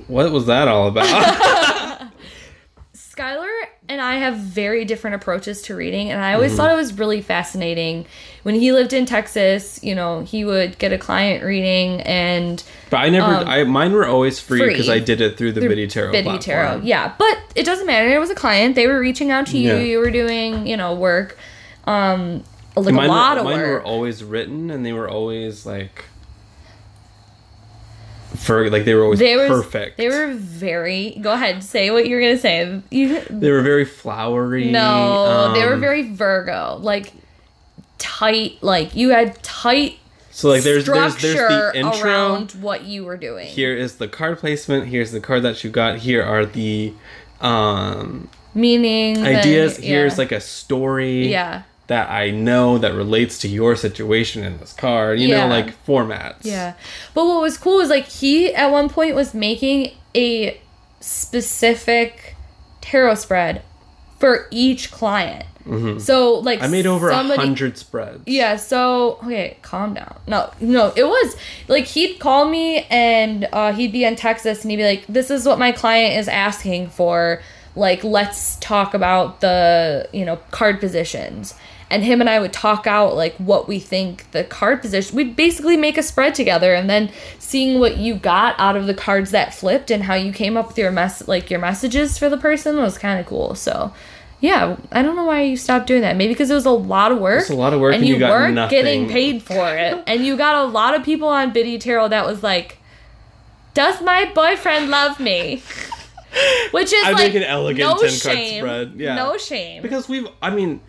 [0.07, 1.05] What was that all about?
[2.95, 3.48] Skylar
[3.89, 6.57] and I have very different approaches to reading, and I always Mm-hmm.
[6.59, 8.07] thought it was really fascinating.
[8.43, 12.99] When he lived in Texas, you know, he would get a client reading and but
[12.99, 13.27] I never.
[13.27, 16.39] I mine were always free because I did it through the Biddy Tarot Biddy.
[16.39, 16.81] Tarot.
[16.85, 18.09] Yeah, but it doesn't matter.
[18.09, 18.75] It was a client.
[18.75, 19.75] They were reaching out to you.
[19.75, 19.81] Yeah.
[19.81, 21.37] You were doing, you know, work.
[21.85, 22.45] Um,
[22.77, 23.85] like Mine, a lot were, of mine were work.
[23.87, 26.05] always written, and they were always like.
[28.39, 29.97] For like they were always They were perfect.
[29.99, 31.19] They were very.
[31.21, 32.81] Go ahead, say what you're gonna say.
[32.91, 34.71] You, They were very flowery.
[34.71, 37.13] no, they were um, very Virgo, like
[37.99, 38.59] tight.
[38.63, 39.99] Like you had tight
[40.31, 42.09] So like there's there's there's the intro.
[42.09, 43.47] around what you were doing.
[43.49, 44.87] Here is the card placement.
[44.87, 45.99] Here's the card that you got.
[45.99, 46.95] Here are the
[47.41, 49.79] um Meaning ideas.
[49.79, 49.89] yeah.
[49.89, 51.29] Here's like a story.
[51.29, 55.19] yeah, That I know that relates to your situation in this card.
[55.21, 55.47] You Yeah.
[55.47, 56.37] know, like formats.
[56.43, 56.75] yeah.
[57.15, 60.61] But what was cool is like he at one point was making a
[61.01, 62.35] specific
[62.81, 63.63] tarot spread
[64.19, 65.45] for each client.
[65.99, 66.65] So like Mm-hmm.
[66.65, 68.23] I made over a hundred spreads.
[68.27, 70.17] Yeah, so okay, calm down.
[70.27, 71.37] No, no, it was
[71.69, 75.31] like he'd call me and uh, he'd be in Texas and he'd be like, "This
[75.31, 77.43] is what my client is asking for.
[77.77, 81.53] Like, let's talk about the you know card positions."
[81.91, 85.17] And him and I would talk out like what we think the card position.
[85.17, 88.95] We'd basically make a spread together, and then seeing what you got out of the
[88.95, 92.29] cards that flipped and how you came up with your mess like your messages for
[92.29, 93.55] the person was kind of cool.
[93.55, 93.93] So.
[94.41, 96.17] Yeah, I don't know why you stopped doing that.
[96.17, 97.41] Maybe because it was a lot of work.
[97.41, 98.79] It's a lot of work and and you, you got weren't nothing.
[98.79, 100.01] getting paid for it.
[100.07, 102.79] and you got a lot of people on Biddy Tarot that was like,
[103.75, 105.61] "Does my boyfriend love me?"
[106.71, 109.15] Which is I like make an elegant no 10 card spread, yeah.
[109.15, 109.83] no shame.
[109.83, 110.81] Because we've, I mean,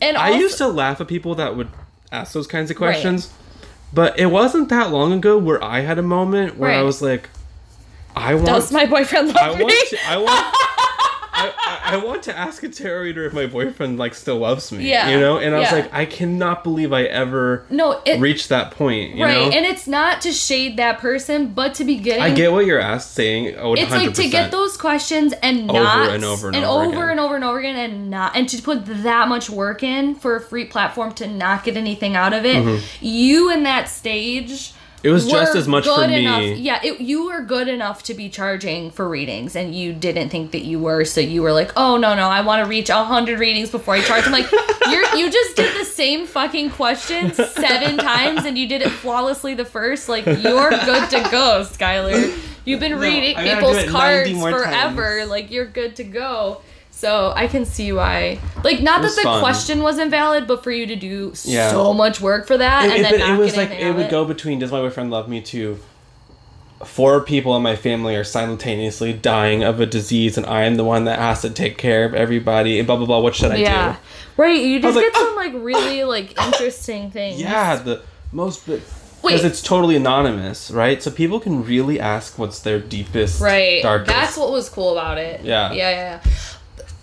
[0.00, 1.68] and I used to laugh at people that would
[2.12, 2.90] ask those kinds of Right.
[2.92, 3.30] questions.
[3.92, 7.28] But it wasn't that long ago where I had a moment where I was like,
[8.16, 9.64] I want Does my boyfriend love I me?
[9.64, 10.54] want to, I want
[11.34, 14.88] I, I, want to ask a tarot reader if my boyfriend like still loves me.
[14.88, 15.38] Yeah, You know?
[15.38, 19.14] And I was like, I cannot believe I ever no, it, reached that point.
[19.14, 19.56] You right, know?
[19.56, 22.22] and it's not to shade that person, but to be getting.
[22.22, 23.56] I get what you're asked saying.
[23.58, 26.84] Oh, It's like to get those questions and Over not and over and and over
[26.84, 30.14] over and over and over again and not and to put that much work in
[30.14, 32.56] for a free platform to not get anything out of it.
[32.56, 32.84] Mm-hmm.
[33.00, 34.72] You in that stage.
[35.04, 36.20] It was just as much for good me.
[36.24, 40.30] Enough, yeah, it, you were good enough to be charging for readings, and you didn't
[40.30, 42.88] think that you were, so you were like, "Oh no, no, I want to reach
[42.88, 44.50] hundred readings before I charge." I'm like,
[44.90, 49.52] "You're you just did the same fucking question seven times, and you did it flawlessly
[49.52, 50.08] the first.
[50.08, 52.40] Like you're good to go, Skylar.
[52.64, 55.18] You've been reading people's do it 90 cards forever.
[55.18, 55.30] times.
[55.30, 56.62] Like you're good to go."
[56.96, 59.40] So I can see why, like, not that the fun.
[59.42, 61.70] question was invalid, but for you to do Yeah.
[61.70, 63.78] so much work for that, It, and it- then but not it was get like
[63.78, 65.78] it would of go between does my boyfriend love me to
[66.84, 70.84] four people in my family are simultaneously dying of a disease and I am the
[70.84, 73.56] one that has to take care of everybody and blah blah blah what should I
[73.56, 73.62] do?
[73.62, 73.92] yeah.
[73.92, 73.98] do?
[74.42, 75.36] Right, you was just like, get some oh.
[75.36, 77.40] like really like interesting things.
[77.40, 78.82] Yeah, the most Wait.
[79.22, 81.02] because it's totally anonymous, right?
[81.02, 83.82] So people can really ask what's their deepest Right.
[83.82, 84.14] darkest.
[84.14, 85.42] That's what was cool about it.
[85.42, 85.72] Yeah.
[85.72, 86.32] Yeah, yeah, yeah.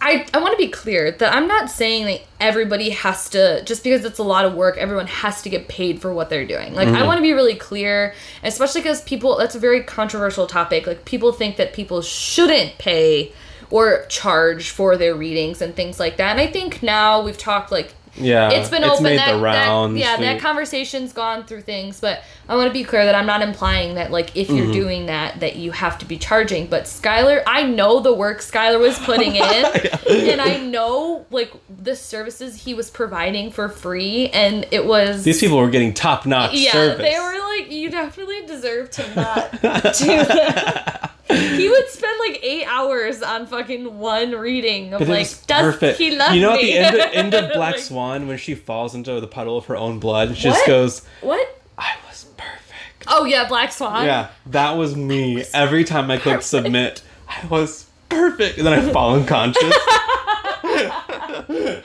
[0.04, 3.84] I, I want to be clear that I'm not saying that everybody has to just
[3.84, 6.74] because it's a lot of work everyone has to get paid for what they're doing
[6.74, 6.98] like Mm-hmm.
[6.98, 11.06] i want to be really clear especially because people that's a very controversial topic like
[11.06, 13.32] people think that people shouldn't pay
[13.70, 17.72] or charge for their readings and things like that and i think now we've talked
[17.72, 19.94] like yeah, it's been it's open made that, the rounds.
[19.94, 23.26] that yeah that conversation's gone through things but i want to be clear that i'm
[23.26, 24.58] not implying that like if Mm-hmm.
[24.58, 28.40] you're doing that that you have to be charging but skylar i know the work
[28.40, 29.44] skylar was putting in
[30.10, 35.40] and i know like the services he was providing for free and it was These
[35.40, 36.98] people were getting top notch yeah service.
[36.98, 42.66] they were like you definitely deserve to not do that he would spend like eight
[42.66, 45.98] hours on fucking one reading of But like was does perfect.
[45.98, 48.56] he love you know, at the end of, end of Black Like, Swan, when she
[48.56, 50.54] falls into the puddle of her own blood, she What?
[50.56, 54.06] just goes, what "I was perfect." Oh yeah, Black Swan.
[54.06, 55.44] Yeah, that was me.
[55.54, 59.64] Every time I clicked submit, I was perfect, and then I fall unconscious.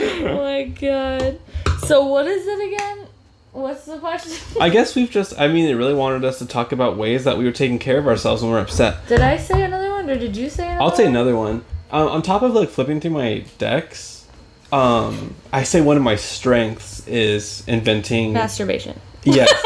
[0.00, 1.38] Oh my god.
[1.86, 3.07] So what is it again?
[3.52, 4.32] What's the question?
[4.60, 7.38] I guess we've just, I mean, they really wanted us to talk about ways that
[7.38, 9.06] we were taking care of ourselves when we're upset.
[9.08, 11.12] Did I say another one or did you say another I'll say one?
[11.14, 11.64] another one.
[11.90, 14.26] Um, on top of like flipping through my decks,
[14.70, 18.34] um, I say one of my strengths is inventing.
[18.34, 19.00] Masturbation.
[19.24, 19.50] Yes.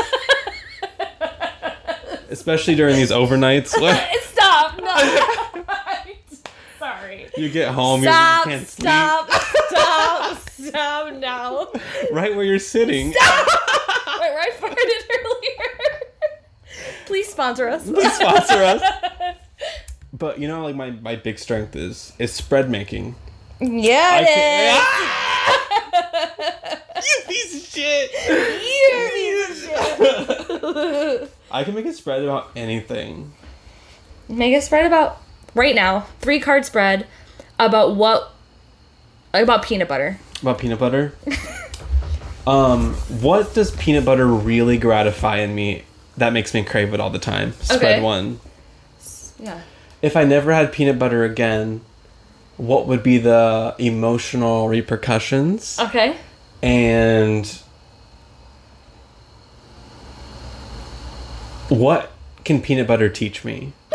[2.30, 3.74] Especially during these overnights.
[3.80, 4.00] What?
[4.22, 4.78] Stop!
[4.80, 5.64] No.
[6.78, 7.28] Sorry.
[7.36, 8.46] You get home, Stop!
[8.46, 8.88] you can't sleep.
[8.88, 9.30] Stop!
[9.68, 10.38] Stop!
[10.50, 11.68] Stop now!
[12.12, 13.08] Right where you're sitting.
[13.08, 15.70] Wait, where I farted earlier.
[17.06, 17.84] Please sponsor us.
[17.84, 18.82] Please sponsor us.
[20.12, 23.14] But you know, like my, my big strength is is spread making.
[23.60, 24.82] Yeah, can-
[26.96, 28.10] you piece of shit.
[28.28, 31.30] You're piece of shit.
[31.50, 33.32] I can make a spread about anything.
[34.28, 35.20] Make a spread about
[35.54, 36.00] right now.
[36.20, 37.06] Three card spread
[37.58, 38.32] about what
[39.32, 40.18] about peanut butter.
[40.42, 41.14] About peanut butter.
[42.46, 45.84] um, what does peanut butter really gratify in me
[46.16, 47.52] that makes me crave it all the time?
[47.60, 48.00] Spread Okay.
[48.02, 48.40] one.
[49.38, 49.60] Yeah.
[50.02, 51.80] If I never had peanut butter again,
[52.56, 55.78] what would be the emotional repercussions?
[55.80, 56.16] Okay.
[56.62, 57.46] And
[61.68, 62.10] what
[62.44, 63.72] can peanut butter teach me?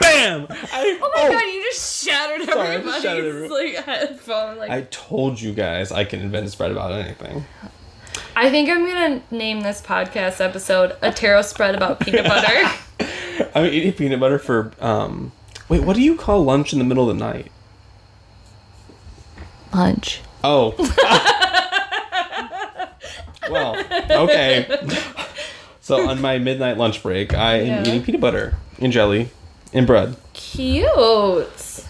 [0.00, 0.46] Bam!
[0.50, 1.30] I, Oh my oh.
[1.32, 3.50] god, you just shattered Sorry, everybody's shattered everyone.
[3.50, 4.58] like headphone.
[4.58, 7.44] Like I I, told you guys I can invent a spread about anything.
[8.50, 12.70] Think I'm gonna name this podcast episode "A Tarot Spread About Peanut Butter."
[13.54, 15.32] I'm eating peanut butter for um.
[15.68, 17.50] Wait, what do you call lunch in the middle of the night?
[19.72, 20.20] Lunch.
[20.44, 20.74] Oh.
[23.50, 23.76] well,
[24.24, 24.66] okay.
[25.80, 27.80] So on my midnight lunch break, I am Yeah.
[27.90, 29.30] eating peanut butter and jelly
[29.72, 30.16] and bread.
[30.34, 31.81] Cute.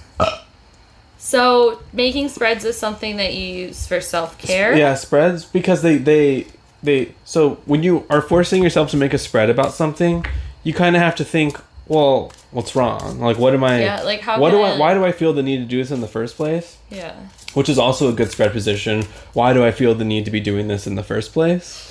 [1.33, 4.77] So making spreads is something that you use for self care.
[4.77, 6.47] Yeah, spreads because they they
[6.83, 7.15] they.
[7.25, 10.27] So when you are forcing yourself to make a spread about something,
[10.63, 11.59] you kind of have to think,
[11.89, 13.19] well, what's wrong?
[13.19, 13.81] Like, what am I?
[13.81, 14.73] Yeah, like, how What do I?
[14.73, 16.77] I- Why do I feel the need to do this in the first place?
[16.91, 17.15] Yeah.
[17.55, 19.05] Which is also a good spread position.
[19.33, 21.89] Why do I feel the need to be doing this in the first place?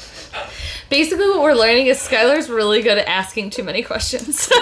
[0.91, 4.47] Basically, what we're learning is Skylar's really good at asking too many questions.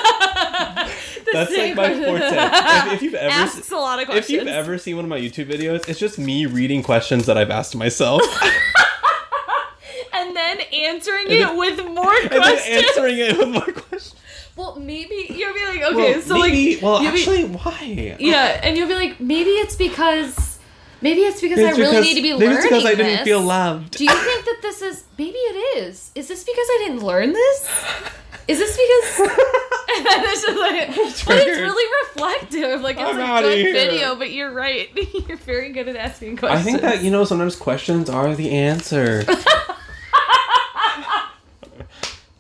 [1.34, 2.04] That's like my question.
[2.06, 2.24] forte.
[2.24, 4.26] If, if you've ever Asks a lot of questions.
[4.30, 7.36] if you've ever seen one of my YouTube videos, it's just me reading questions that
[7.38, 8.22] I've asked myself
[10.14, 12.86] and then answering And it with more and then questions.
[12.90, 14.16] answering it with more questions.
[14.56, 18.18] Well, maybe you'll be like, okay, well, so maybe, like, well, you'll be- actually, why?
[18.20, 20.49] yeah, and you'll be like, maybe it's because,
[21.02, 22.90] maybe it's because I It's really because- need to be maybe learning it's because I
[22.96, 23.24] didn't this.
[23.24, 23.98] feel loved.
[23.98, 25.04] Do you think that this is?
[25.18, 26.12] Maybe it is.
[26.16, 27.70] Is this because I didn't learn this?
[28.48, 29.32] Is this because?
[29.92, 30.88] it's just like,
[31.28, 32.82] but it's really reflective.
[32.82, 33.74] Like it's I'm a good here.
[33.74, 34.90] video, but you're right.
[35.28, 36.62] You're very good at asking questions.
[36.62, 39.24] I think that you know sometimes questions are the answer.
[39.28, 39.76] Oh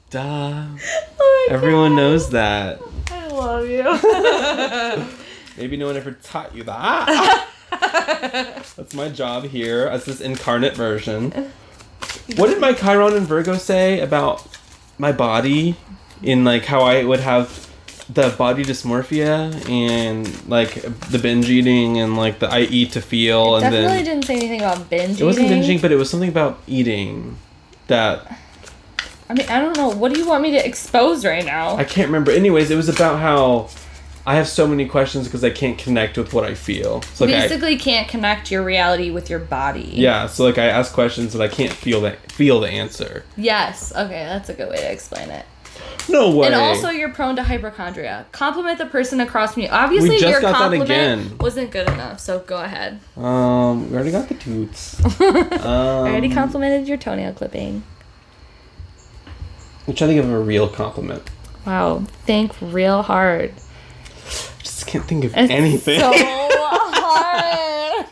[0.10, 0.66] Duh.
[1.20, 1.96] Oh Everyone God.
[1.96, 2.80] knows that.
[3.12, 3.84] I love you.
[5.58, 7.48] Maybe no one ever taught you that.
[7.72, 11.52] That's my job here as this incarnate version.
[12.36, 14.48] What did my Chiron and Virgo say about
[14.98, 15.76] my body?
[16.22, 17.70] In like how I would have
[18.14, 20.74] the body dysmorphia and like
[21.12, 24.36] the binge eating and like the I eat to feel and Definitely then didn't say
[24.36, 25.22] anything about binge eating.
[25.22, 25.62] it wasn't eating.
[25.64, 27.38] binging, but it was something about eating
[27.88, 28.40] that
[29.30, 29.90] I mean, I don't know.
[29.90, 31.76] What do you want me to expose right now?
[31.76, 32.32] I can't remember.
[32.32, 33.70] Anyways, it was about how
[34.26, 37.02] I have so many questions because I can't connect with what I feel.
[37.14, 39.90] So like I, Basically, can't connect your reality with your body.
[39.94, 43.24] yeah, so like I ask questions that I can't feel that feel the answer.
[43.38, 43.92] Yes.
[43.96, 45.46] Okay, that's a good way to explain it.
[46.10, 46.48] No way.
[46.48, 48.26] And also, you're prone to hypochondria.
[48.32, 49.70] Compliment the person across from you.
[49.70, 52.20] Obviously, your compliment wasn't good enough.
[52.20, 53.00] So go ahead.
[53.16, 55.00] um, we already got the toots.
[55.22, 55.26] I
[55.64, 57.84] Um, already complimented your toenail clipping.
[59.88, 61.24] I'm trying to give him a real compliment.
[61.66, 62.00] Wow.
[62.26, 63.54] Think real hard.
[64.60, 66.00] I just can't think of It's anything.
[66.00, 68.06] So hard.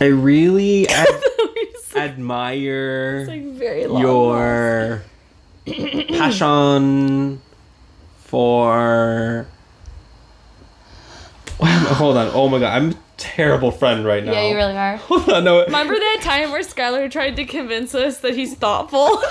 [0.00, 1.08] I really ad-
[1.38, 5.02] like, admire like your
[6.08, 7.40] passion
[8.18, 9.46] for.
[11.60, 12.30] Wow, hold on.
[12.34, 14.32] Oh my god, I'm a terrible friend right now.
[14.32, 14.96] Yeah, you really are.
[14.96, 15.64] Hold on, no.
[15.64, 19.22] Remember that time where Skylar tried to convince us that he's thoughtful?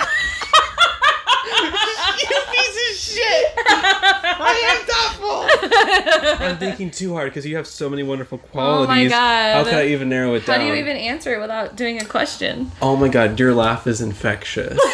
[2.20, 3.53] You piece of shit!
[3.57, 6.45] I am thoughtful.
[6.45, 8.86] I'm thinking too hard because you have so many wonderful qualities.
[8.86, 9.53] Oh my God.
[9.55, 10.62] How could I even narrow it How down?
[10.62, 12.72] How do you even answer it without doing a question?
[12.82, 14.80] Oh my god, your laugh is infectious.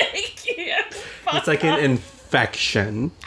[0.00, 0.74] Thank you.
[1.34, 3.10] it's like an infection.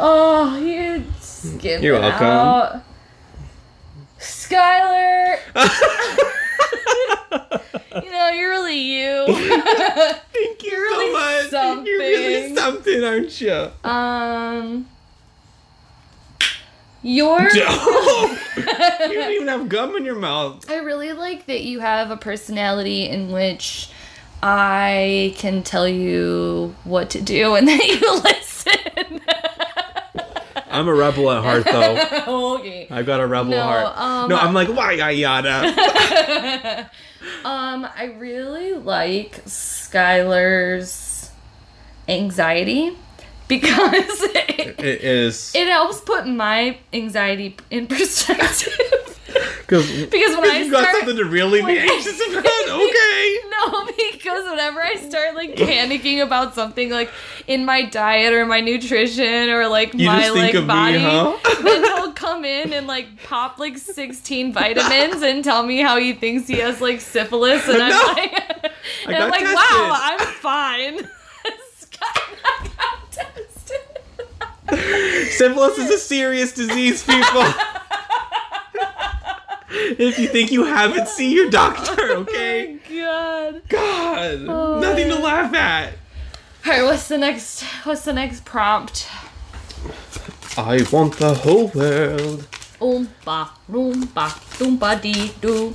[0.00, 2.26] Oh, you skip You're it welcome.
[2.26, 2.82] out.
[4.20, 5.38] Skylar.
[8.02, 9.24] you know, you're really you.
[9.26, 11.86] Thank you You're really so much.
[11.86, 13.02] You're really something.
[13.02, 13.70] something, aren't you?
[13.88, 14.88] um.
[17.00, 17.48] You're.
[17.54, 17.64] you
[19.14, 20.68] don't even have gum in your mouth.
[20.68, 23.88] I really like that you have a personality in which
[24.42, 28.87] I can tell you what to do and that you listen.
[30.78, 32.54] I'm a rebel at heart, though.
[32.58, 32.86] okay.
[32.88, 33.98] I've got a rebel No, heart.
[33.98, 36.88] um, no, I'm like, why, yada.
[37.44, 41.30] Um, I really like Skylar's
[42.08, 42.96] anxiety
[43.48, 45.52] because it, it is.
[45.54, 49.17] it helps put my anxiety in perspective.
[49.60, 52.44] Because because when I you got start something to really be anxious about.
[52.68, 53.38] Okay.
[53.50, 57.10] No, because whenever I start like panicking about something like
[57.46, 61.36] in my diet or my nutrition or like You my like of me, body, huh?
[61.62, 66.12] then he'll come in and like pop like 16 vitamins and tell me how he
[66.12, 68.02] thinks he has like syphilis and I'm No.
[68.12, 68.72] like
[69.06, 69.56] and I'm like, tested.
[69.56, 71.08] wow, I'm fine.
[72.00, 73.80] I got tested.
[75.30, 77.44] Syphilis is a serious disease, people.
[79.70, 82.78] If you think you haven't, see your doctor, oh okay?
[82.90, 83.62] Oh God.
[83.68, 85.92] God, Oh, nothing to laugh at.
[86.66, 87.62] All right, what's the next?
[87.84, 89.08] What's the next prompt?
[90.56, 92.46] I want the whole world.
[92.80, 95.74] Oompa, loompa, doompa dee doo.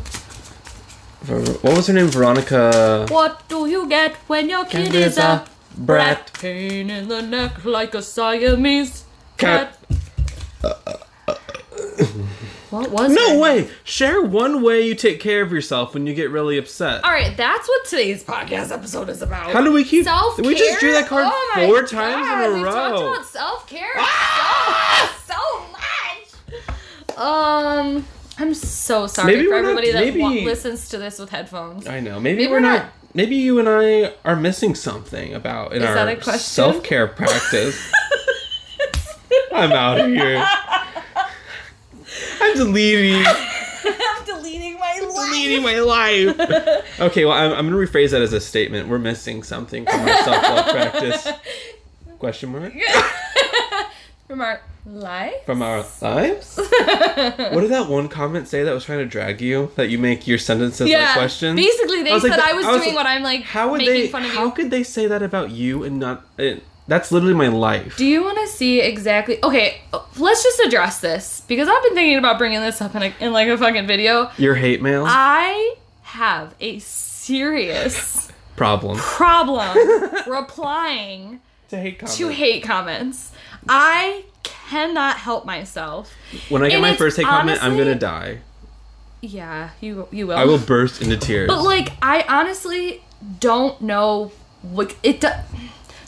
[1.22, 2.08] Ver- What was her name?
[2.08, 3.06] Veronica.
[3.10, 5.48] What do you get when your kid Kid is a uh, a
[5.80, 6.32] brat?
[6.32, 6.34] brat.
[6.41, 9.06] Pain in the neck like a Siamese
[9.38, 9.78] cat.
[10.64, 10.74] Uh,
[11.28, 11.36] uh,
[12.74, 13.69] What was No way!
[13.84, 17.03] Share one way you take care of yourself when you get really upset.
[17.03, 19.51] All right, that's what today's podcast episode is about.
[19.51, 20.05] How do we keep?
[20.05, 20.45] self care?
[20.45, 23.11] We just drew that card oh four God, times in a we talked row.
[23.13, 25.15] about self care Ah!
[25.28, 25.34] so,
[26.57, 26.57] so
[27.11, 27.15] much.
[27.15, 28.07] Um,
[28.39, 31.86] I'm so sorry Maybe for we're not- everybody that maybe- listens to this with headphones.
[31.86, 32.19] I know.
[32.19, 35.84] Maybe, Maybe we're we're not, not- Maybe you and I are missing something about in
[35.84, 36.39] Is our that a question?
[36.39, 37.80] self care practice.
[39.53, 40.43] I'm out of here.
[42.44, 43.26] I'm deleting.
[43.86, 45.32] I'm deleting my life.
[45.32, 47.00] deleting my life.
[47.00, 48.88] okay, well, I'm, I'm gonna rephrase that as a statement.
[48.89, 51.28] We're missing something from our love practice.
[52.20, 52.74] Question mark
[54.28, 55.46] From our life?
[55.46, 56.58] from our lives.
[56.58, 59.72] what did that one comment say that was trying to drag you?
[59.76, 61.56] That you make your sentences like questions.
[61.58, 63.41] Basically, they I was like, said I was I was doing like, what I'm like
[63.44, 64.08] How would making they?
[64.08, 64.52] fun of How you.
[64.52, 66.26] could they say that about you and not?
[66.38, 67.95] It, that's literally my life.
[67.97, 69.38] Do you want to see exactly?
[69.43, 69.81] Okay,
[70.17, 73.31] let's just address this because I've been thinking about bringing this up in, a, in
[73.34, 74.29] like a fucking video.
[74.38, 78.97] Your hate mail I have a serious problem.
[78.97, 79.77] problem
[80.27, 82.17] replying To hate comments.
[82.17, 83.31] to hate comments.
[83.69, 86.13] I cannot help myself.
[86.49, 88.39] When I get and my first hate comment, I'm gonna die.
[89.21, 90.36] Yeah, you you will.
[90.38, 91.47] I will burst into tears.
[91.47, 93.01] But like, I honestly
[93.39, 94.34] don't know.
[94.73, 95.29] Like it, do-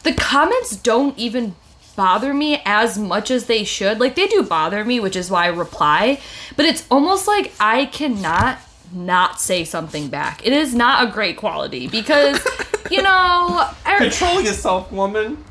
[0.06, 1.56] the comments don't even
[1.98, 4.00] bother me as much as they should.
[4.00, 6.20] Like they do bother me, which is why I reply.
[6.56, 8.60] But it's almost like I cannot
[8.94, 10.46] not say something back.
[10.46, 12.40] It is not a great quality because
[12.92, 13.70] you know.
[13.88, 15.44] er- Control yourself, woman.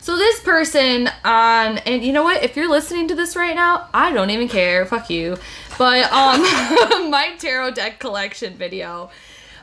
[0.00, 2.42] so this person on and you know what?
[2.42, 4.84] If you're listening to this right now, I don't even care.
[4.86, 5.36] Fuck you.
[5.78, 6.42] But um
[7.10, 9.10] my tarot deck collection video.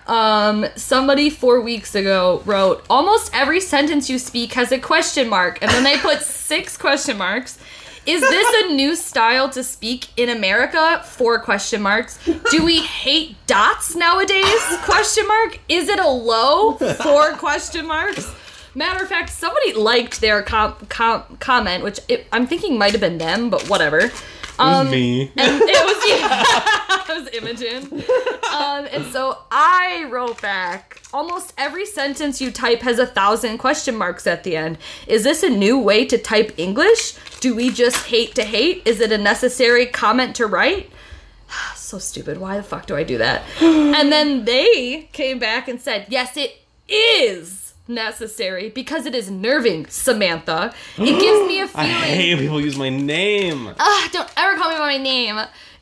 [0.10, 5.60] Um somebody 4 weeks ago wrote almost every sentence you speak has a question mark
[5.62, 7.58] and then they put 6 question marks.
[8.06, 11.04] Is this a new style to speak in America?
[11.06, 12.18] Four question marks.
[12.50, 14.62] Do we hate dots nowadays?
[14.82, 15.60] Question mark.
[15.70, 16.74] Is it a low?
[16.74, 18.34] Four question marks.
[18.74, 23.02] Matter of fact, somebody liked their com- com- comment, which it, I'm thinking might have
[23.02, 24.10] been them, but whatever.
[24.58, 25.32] Um, me.
[25.38, 26.44] and it was yeah,
[27.10, 28.04] it was Imogen.
[28.50, 31.02] Um, and so I wrote back.
[31.14, 34.80] Almost every sentence you type has a thousand question marks at the end.
[35.06, 37.14] Is this a new way to type English?
[37.42, 38.82] Do we just hate to hate?
[38.86, 40.90] Is it a necessary comment to write?
[41.76, 42.40] so stupid.
[42.40, 43.44] Why the fuck do I do that?
[43.62, 46.58] and then they came back and said, yes, it
[46.88, 50.74] is necessary because it is nerving, Samantha.
[50.98, 51.92] It gives me a feeling.
[51.92, 53.74] I hate when people use my name.
[53.80, 55.40] Ah, don't ever call me by my name.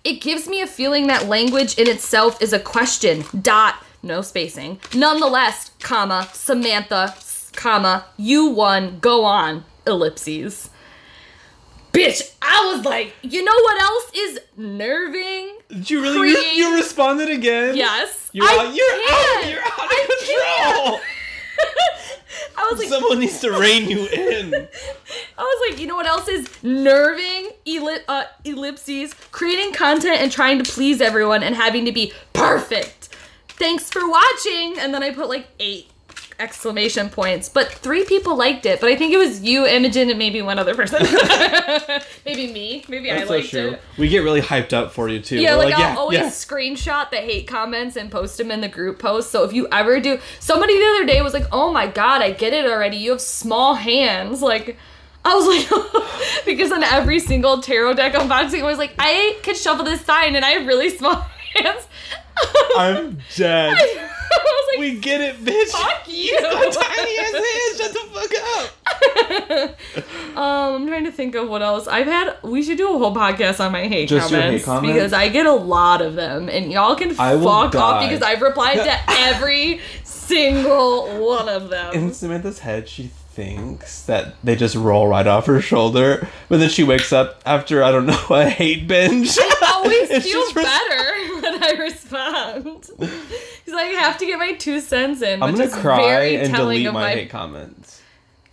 [0.08, 3.26] It gives me a feeling that language in itself is a question.
[3.42, 4.80] Dot, no spacing.
[4.96, 7.14] Nonetheless, comma, Samantha,
[7.58, 10.70] comma, you won, go on, ellipses.
[11.92, 15.58] Bitch, I was like, you know what else is nerving?
[15.68, 16.58] Did you really?
[16.58, 17.76] You, responded again?
[17.76, 18.30] Yes.
[18.32, 19.52] You're I out, you're out.
[19.52, 21.00] You're out of I control.
[22.58, 24.54] I was like, Someone needs to rein you in.
[25.38, 27.52] I was like, you know what else is nerving?
[27.66, 33.10] Elli- uh, ellipses, creating content and trying to please everyone and having to be perfect.
[33.50, 34.76] Thanks for watching.
[34.80, 35.90] And then I put like eight
[36.40, 37.50] exclamation points.
[37.50, 38.80] But three people liked it.
[38.80, 41.02] But I think it was you, Imogen, and maybe one other person.
[42.26, 42.84] maybe me.
[42.88, 43.72] Maybe I That's so liked true.
[43.72, 43.82] it.
[43.98, 45.40] We get really hyped up for you too.
[45.40, 46.28] Yeah, We're like, I'll always yeah.
[46.28, 49.32] screenshot the hate comments and post them in the group post.
[49.32, 52.32] So if you ever do, somebody the other day was like, "Oh my god, I
[52.32, 52.98] get it already.
[52.98, 54.78] You have small hands." Like,
[55.26, 59.56] I was like, because on every single tarot deck unboxing, I was like, I can
[59.56, 61.16] shuffle this sign and I have really small
[61.56, 61.88] hands.
[62.78, 63.74] I'm dead.
[63.76, 65.70] I like, we get it, bitch.
[65.72, 66.38] fuck you.
[66.40, 67.78] Tiny ass hands.
[67.78, 69.76] Shut the fuck up.
[70.38, 72.38] Um, I'm trying to think of what else I've had.
[72.44, 74.94] We should do a whole podcast on my hate, Just your comments, hate comments?
[74.94, 78.44] because I get a lot of them, and y'all can I fuck off because I've
[78.44, 81.92] replied to every single one of them.
[81.96, 86.70] In Samantha's head, she thinks that they just roll right off her shoulder, but then
[86.70, 89.38] she wakes up after I don't know a hate binge.
[89.40, 95.22] I always feel better when I respond because I have to get my two cents
[95.22, 97.10] in, I'm gonna cry and delete my, my.
[97.12, 98.02] hate comments.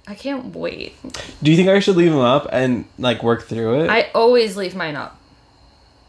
[0.06, 0.94] I can't wait.
[1.42, 3.90] Do you think I should leave them up and like work through it?
[3.90, 5.18] I always leave mine up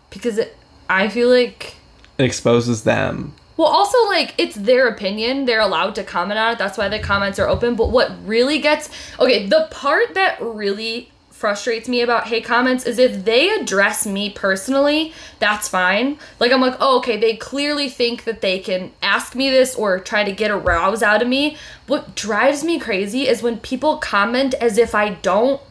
[0.10, 0.58] because it,
[0.90, 1.76] I feel like
[2.18, 3.36] it exposes them.
[3.58, 5.46] Well, also, like, it's their opinion.
[5.46, 6.58] They're allowed to comment on it.
[6.58, 7.76] That's why the comments are open.
[7.76, 8.90] But what really gets.
[9.20, 14.30] Okay, the part that really frustrates me about hate comments is if they address me
[14.30, 16.18] personally, that's fine.
[16.40, 20.00] Like, I'm like, oh, okay, they clearly think that they can ask me this or
[20.00, 21.58] try to get a rouse out of me.
[21.88, 25.62] What drives me crazy is when people comment as if I don't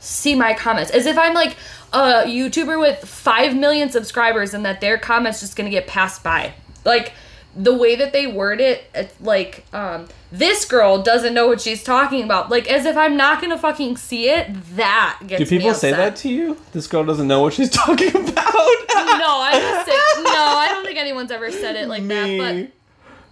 [0.00, 1.56] see my comments as if I'm like
[1.92, 6.54] a YouTuber with 5 million subscribers and that their comments just gonna get passed by.
[6.84, 7.12] Like
[7.56, 11.82] the way that they word it, it's like um, this girl doesn't know what she's
[11.82, 12.50] talking about.
[12.50, 14.48] Like as if I'm not gonna fucking see it.
[14.76, 16.56] That gets Do people me say that to you?
[16.72, 18.34] This girl doesn't know what she's talking about.
[19.18, 19.92] No, I just say,
[20.22, 20.30] no.
[20.30, 22.38] I don't think anyone's ever said it like that.
[22.38, 22.70] But Me.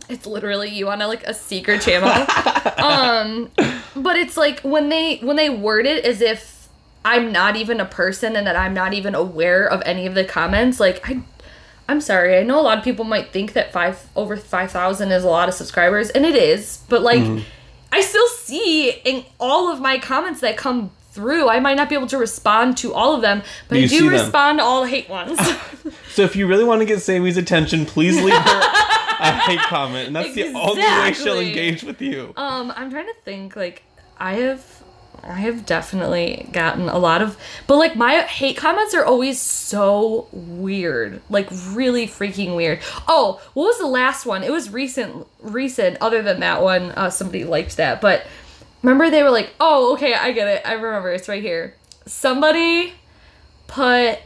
[0.09, 2.09] it's literally you on a, like a secret channel
[2.79, 3.51] um
[3.95, 6.69] but it's like when they when they word it as if
[7.05, 10.25] i'm not even a person and that i'm not even aware of any of the
[10.25, 11.21] comments like i
[11.89, 12.37] I'm sorry.
[12.39, 15.29] I know a lot of people might think that five over five thousand is a
[15.29, 16.85] lot of subscribers, and it is.
[16.89, 17.43] But like, Mm-hmm.
[17.91, 21.49] I still see in all of my comments that come through.
[21.49, 24.01] I might not be able to respond to all of them, but You I do
[24.11, 24.13] them.
[24.21, 25.39] respond to all the hate ones.
[26.13, 28.61] So if you really want to get Sammy's attention, please leave her
[29.21, 32.33] a hate comment, and that's the only way she'll engage with you.
[32.37, 33.55] Um, I'm trying to think.
[33.55, 33.85] Like,
[34.19, 34.78] I have,
[35.23, 40.29] I have definitely gotten a lot of, but like my hate comments are always so
[40.33, 42.81] weird, like really freaking weird.
[43.07, 44.43] Oh, what was the last one?
[44.43, 45.99] It was recent, recent.
[46.01, 48.27] Other than that one, uh, somebody liked that, but
[48.83, 50.63] remember they were like, oh, okay, I get it.
[50.65, 51.11] I remember.
[51.11, 51.75] It's right here.
[52.07, 52.95] Somebody
[53.67, 54.19] put.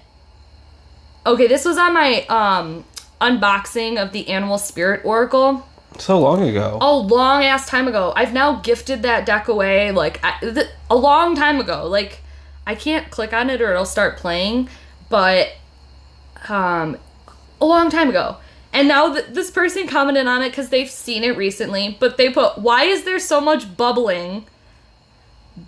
[1.25, 2.85] Okay, this was on my um
[3.21, 5.67] unboxing of the Animal Spirit Oracle
[5.99, 6.79] So long ago.
[6.81, 8.13] a long ass time ago.
[8.17, 11.87] I've now gifted that deck away like I, th- a long time ago.
[11.87, 12.21] Like
[12.67, 14.69] I can't click on it or it'll start playing,
[15.09, 15.49] but
[16.49, 16.97] um
[17.61, 18.37] a long time ago.
[18.73, 22.31] And now th- this person commented on it because they've seen it recently, but they
[22.31, 24.47] put, "Why is there so much bubbling?"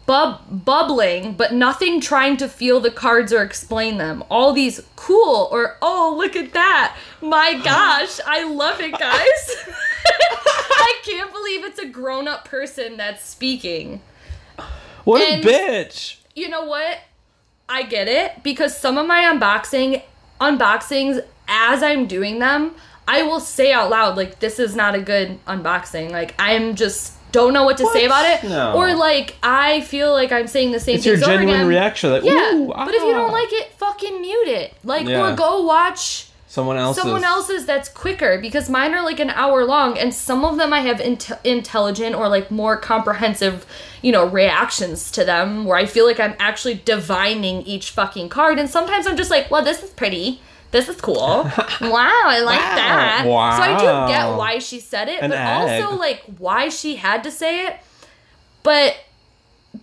[0.06, 4.24] Bub- bubbling, but nothing trying to feel the cards or explain them.
[4.30, 6.96] All these cool or oh look at that.
[7.20, 9.56] My gosh, I love it, guys.
[10.30, 14.00] I can't believe it's a grown-up person that's speaking.
[15.04, 16.16] what and- a bitch!
[16.34, 16.98] You know what?
[17.68, 20.02] I get it because some of my unboxing
[20.40, 22.74] unboxings as I'm doing them,
[23.08, 26.10] I will say out loud like this is not a good unboxing.
[26.10, 28.74] Like I'm just don't know what to say about it, No.
[28.74, 30.96] or like I feel like I'm saying the same thing.
[30.98, 31.66] It's your genuine again.
[31.66, 32.10] reaction.
[32.10, 33.18] Like, Yeah, ooh, but if you ah.
[33.18, 34.74] don't like it, fucking mute it.
[34.84, 35.32] Like Yeah.
[35.32, 39.64] or go watch someone else's, someone else's that's quicker because mine are like an hour
[39.64, 43.66] long and some of them i have int- intelligent or like more comprehensive
[44.02, 48.58] you know reactions to them where i feel like i'm actually divining each fucking card
[48.58, 50.40] and sometimes i'm just like well this is pretty.
[50.70, 51.16] This is cool.
[51.80, 52.74] Wow i like Wow.
[52.76, 53.22] that.
[53.24, 55.82] So i do get why she said it An but egg.
[55.84, 57.76] also like why she had to say it.
[58.64, 58.96] But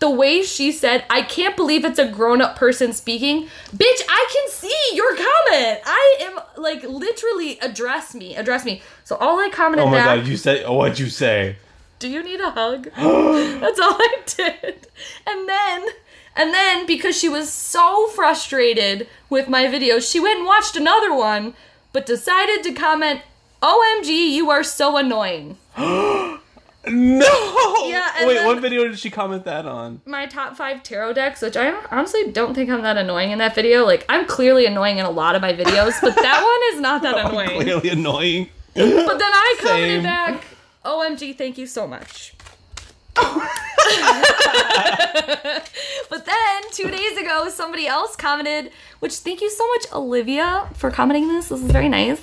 [0.01, 3.47] the way she said, I can't believe it's a grown up person speaking.
[3.73, 5.79] Bitch, I can see your comment.
[5.85, 8.81] I am like literally address me, address me.
[9.03, 10.63] So all I commented Oh my back, god, you said.
[10.65, 11.55] Oh, what'd you say?
[11.99, 12.85] do you need a hug?
[12.95, 14.87] That's all I did.
[15.27, 15.85] And then,
[16.35, 21.13] and then because she was so frustrated with my videos, she went and watched another
[21.13, 21.53] one,
[21.93, 23.21] but decided to comment,
[23.61, 25.57] OMG, you are so annoying.
[26.88, 27.86] No.
[27.86, 30.01] Yeah, Wait, what video did she comment that on?
[30.05, 33.53] my top five tarot decks, which I honestly don't think I'm that annoying in that
[33.53, 33.86] video.
[33.86, 37.01] Like, I'm clearly annoying in a lot of my videos, but that one is not
[37.03, 37.61] that annoying.
[37.61, 38.49] Clearly annoying.
[38.73, 40.03] But then I commented Same.
[40.03, 40.43] back,
[40.86, 42.34] OMG, thank you so much.
[46.09, 50.89] but then two days ago, somebody else commented, which thank you so much, Olivia, for
[50.91, 51.49] commenting this.
[51.49, 52.21] This is very nice.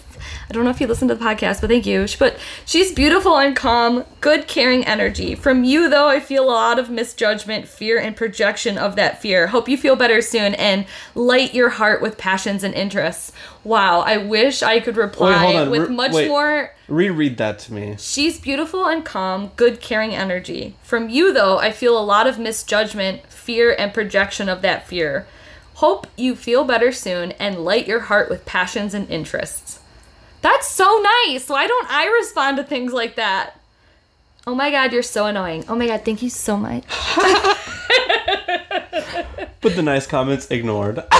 [0.48, 2.06] I don't know if you listened to the podcast, but thank you.
[2.16, 5.34] Put, she's beautiful and calm, good, caring energy.
[5.34, 9.48] From you, though, I feel a lot of misjudgment, fear, and projection of that fear.
[9.48, 13.32] Hope you feel better soon and light your heart with passions and interests.
[13.64, 16.28] Wow, I wish I could reply Wait, with Re- much wait.
[16.28, 17.96] more Reread that to me.
[17.98, 20.74] She's beautiful and calm, good, caring energy.
[20.82, 25.26] From you, though, I feel a lot of misjudgment, fear, and projection of that fear.
[25.74, 29.67] Hope you feel better soon and light your heart with passions and interests.
[30.40, 31.48] That's so nice.
[31.48, 33.60] Why don't I respond to things like that?
[34.46, 35.64] Oh my god, you're so annoying.
[35.68, 36.84] Oh my god, thank you so much.
[39.60, 40.98] But the nice comments ignored.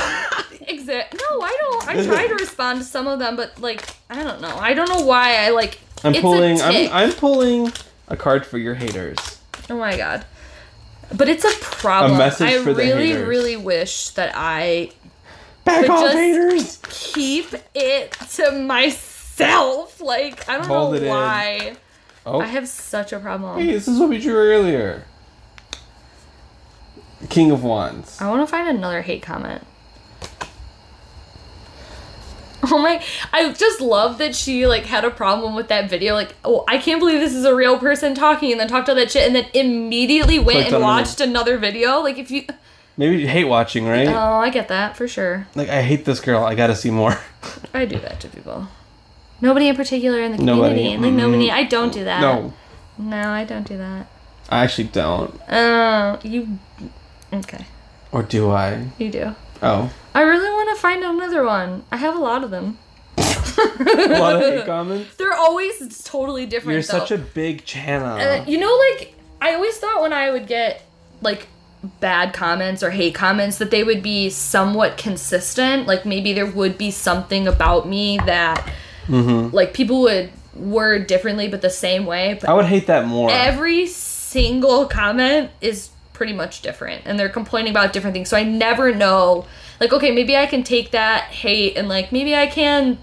[0.68, 1.06] Exit.
[1.12, 1.88] No, I don't.
[1.88, 4.56] I try to respond to some of them, but like, I don't know.
[4.56, 5.80] I don't know why I like.
[6.04, 6.60] I'm it's a pulling.
[6.60, 6.92] I'm.
[6.92, 7.72] I'm pulling
[8.06, 9.18] a card for your haters.
[9.68, 10.24] Oh my god.
[11.14, 12.14] But it's a problem.
[12.14, 13.28] A message I for the really, haters.
[13.28, 14.90] really wish that I
[15.68, 16.78] Back But off, haters!
[16.88, 20.00] keep it to myself.
[20.00, 21.76] Like, I don't Hold know why.
[22.26, 23.58] Oh, I have such a problem.
[23.58, 25.04] hey, this is what we drew earlier.
[27.28, 28.20] King of Wands.
[28.20, 29.62] I want to find another hate comment.
[32.70, 33.02] Oh my!
[33.32, 36.14] I just love that she like had a problem with that video.
[36.14, 38.96] Like, oh, I can't believe this is a real person talking, and then talked all
[38.96, 42.00] that shit, and then immediately went Clicked and on another- watched another video.
[42.00, 42.44] Like, if you,
[42.98, 44.08] Maybe you hate watching, right?
[44.08, 45.46] oh, I get that for sure.
[45.54, 46.44] like I hate this girl.
[46.44, 47.16] I gotta see more.
[47.72, 48.66] I do that to people.
[49.40, 50.96] Nobody in particular in the community.
[50.96, 51.08] Nobody.
[51.08, 51.50] Like nobody.
[51.50, 52.20] I don't do that.
[52.20, 52.52] no,
[52.98, 54.08] No, I don't do that.
[54.50, 55.40] I actually don't.
[55.48, 56.58] Oh, you.
[57.32, 57.66] Okay,
[58.10, 58.88] Or do I?
[58.98, 59.34] you do.
[59.62, 61.84] Oh, I really want to find another one.
[61.92, 62.78] I have a lot of them.
[63.16, 65.14] a lot of hate comments.
[65.16, 66.72] They're always totally different.
[66.74, 66.98] You're though.
[67.06, 68.16] such a big channel.
[68.16, 70.82] Uh, you know, like I always thought when I would get
[71.20, 71.46] like
[72.00, 75.86] bad comments or hate comments that they would be somewhat consistent.
[75.86, 78.68] Like maybe there would be something about me that
[79.06, 79.54] mm-hmm.
[79.54, 82.34] like people would word differently but the same way.
[82.40, 83.30] But I would hate that more.
[83.30, 88.42] every single comment is pretty much different and they're complaining about different things so i
[88.42, 89.46] never know
[89.78, 92.98] like okay maybe i can take that hate and like maybe i can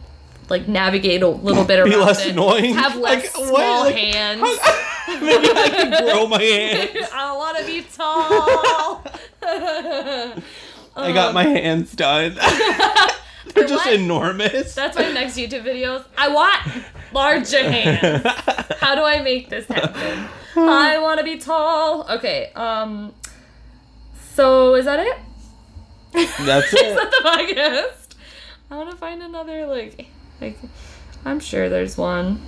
[0.49, 2.73] like navigate a little bit around Be less it annoying.
[2.73, 3.49] have less Like, what?
[3.49, 4.41] small Like, hands
[5.07, 7.09] Maybe I can grow my hands.
[7.13, 9.03] i want to be tall
[10.97, 12.35] I got my hands done.
[13.53, 13.93] They're just what?
[13.93, 14.73] enormous.
[14.75, 16.83] that's my next youtube videos i want
[17.13, 18.25] larger hands
[18.79, 20.27] how do i make this happen
[20.57, 23.13] i want to be tall okay um
[24.33, 25.17] so is that it
[26.13, 26.95] That's Is it.
[26.95, 27.21] that the
[27.55, 28.15] podcast?
[28.71, 30.07] I want to find another like,
[30.41, 30.57] like,
[31.25, 32.41] I'm sure there's one.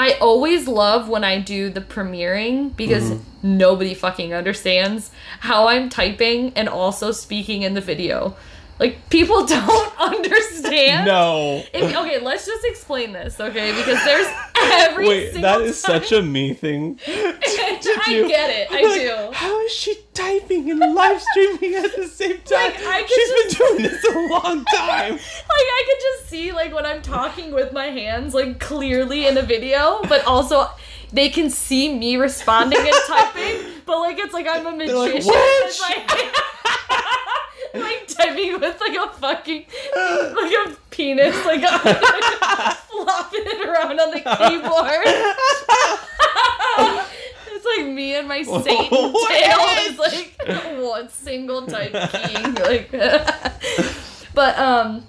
[0.00, 3.58] I always love when I do the premiering because Mm-hmm.
[3.58, 8.34] nobody fucking understands how I'm typing and also speaking in the video.
[8.80, 11.04] Like people don't understand.
[11.06, 11.62] No.
[11.74, 13.72] If, okay, let's just explain this, okay?
[13.76, 14.26] Because there's
[14.56, 16.98] every Wait, that is time- such a me thing.
[17.06, 18.26] I do.
[18.26, 18.68] get it.
[18.72, 19.32] I Like, do.
[19.36, 22.72] How is she typing and live streaming at the same time?
[22.84, 25.18] Like, She's been doing this a long time.
[25.50, 29.36] Like I could just see like when I'm talking with my hands like clearly in
[29.36, 30.68] a video, but also
[31.12, 35.26] they can see me responding and typing, but like it's like I'm a magician.
[35.26, 36.32] like,
[37.74, 39.64] like, typing with like a fucking
[39.96, 41.60] like a penis like
[42.88, 45.06] flopping it around on the keyboard.
[47.46, 49.42] it's like me and my Satan What?
[49.42, 52.90] tail is like one single type keying like
[54.34, 55.04] but um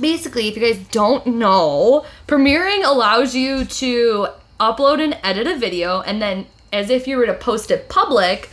[0.00, 4.28] basically if you guys don't know premiering allows you to
[4.60, 8.50] upload and edit a video and then as if you were to post it public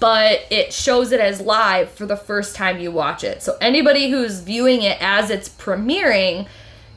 [0.00, 4.10] but it shows it as live for the first time you watch it so anybody
[4.10, 6.46] who's viewing it as it's premiering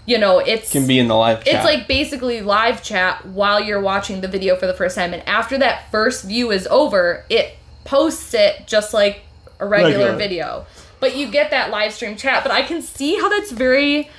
[0.06, 1.56] you know it's Can be in the live chat.
[1.56, 5.28] it's like basically live chat while you're watching the video for the first time and
[5.28, 9.22] after that first view is over it posts it just like
[9.60, 10.18] a regular, Regular.
[10.18, 10.66] video
[11.00, 14.10] but you get that live stream chat but i can see how that's very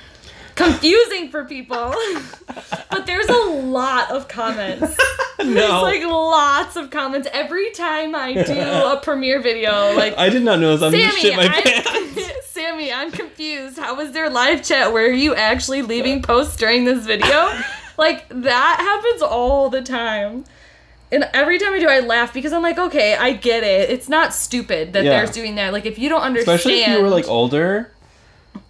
[0.55, 1.93] confusing for people
[2.91, 4.81] but there's a lot of comments
[5.39, 5.45] no.
[5.45, 10.43] there's like lots of comments every time i do a premiere video like I did
[10.43, 10.83] not know this.
[10.83, 12.47] I'm gonna Sammy, shit my pants.
[12.47, 13.77] Sammy, I'm confused.
[13.77, 14.93] How was their live chat?
[14.93, 17.49] Where are you actually leaving posts during this video?
[17.97, 20.45] like that happens all the time.
[21.11, 23.89] And every time I do, I laugh because I'm like, okay, I get it.
[23.91, 25.23] It's not stupid that Yeah.
[25.23, 25.71] they're doing that.
[25.73, 27.91] Like, if you don't understand, Especially if you were like older.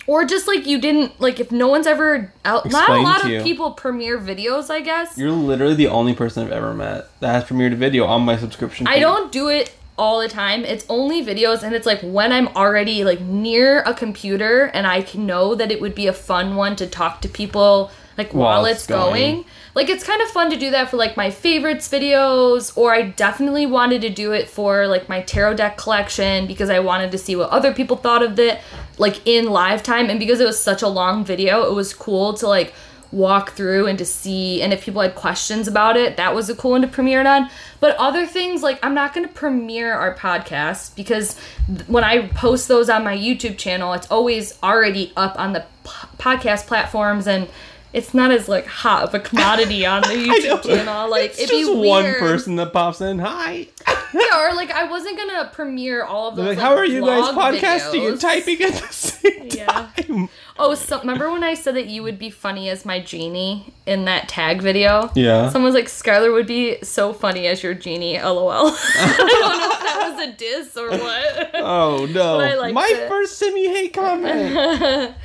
[0.08, 3.30] Or just like you didn't, like, if no one's ever out, not a lot of
[3.30, 3.42] you.
[3.44, 5.18] people premiere videos, I guess.
[5.18, 8.38] You're literally the only person I've ever met that has premiered a video on my
[8.38, 8.88] subscription.
[8.88, 10.66] I don't do it all the time.
[10.66, 15.02] It's only videos, and it's like when I'm already like near a computer and I
[15.04, 18.62] can know that it would be a fun one to talk to people like while,
[18.62, 19.36] While it's it's going.
[19.36, 19.46] going.
[19.76, 23.04] Like it's kind of fun to do that for like my favorites videos, or I
[23.04, 27.18] definitely wanted to do it for like my tarot deck collection because I wanted to
[27.18, 28.60] see what other people thought of it,
[28.98, 30.10] like in live time.
[30.10, 32.74] And because it was such a long video, it was cool to like
[33.14, 36.56] walk through and to see and if people had questions about it that was a
[36.56, 37.48] cool one to premiere it on
[37.80, 42.28] but other things like i'm not going to premiere our podcast because th- when i
[42.30, 47.28] post those on my youtube channel it's always already up on the p- podcast platforms
[47.28, 47.48] and
[47.94, 51.50] it's not as like hot of a commodity on the youtube channel like it's it'd
[51.52, 52.20] just be one weird.
[52.20, 53.20] person that pops in.
[53.20, 53.68] Hi.
[54.14, 57.02] yeah, or like i wasn't gonna premiere all of those like, like, how are you
[57.06, 58.12] guys podcasting videos.
[58.12, 59.66] and typing at the same Yeah.
[59.98, 60.30] time?
[60.60, 64.06] Oh, so remember when I said that you would be funny as my genie in
[64.06, 65.10] that tag video?
[65.16, 65.50] Yeah.
[65.50, 68.52] Someone's like, Skylar would be so funny as your genie, lol.
[68.52, 69.28] I don't
[69.60, 71.52] know if that was a diss or what.
[71.56, 72.38] Oh no!
[72.38, 73.10] But I My it.
[73.10, 75.16] first semi hate comment.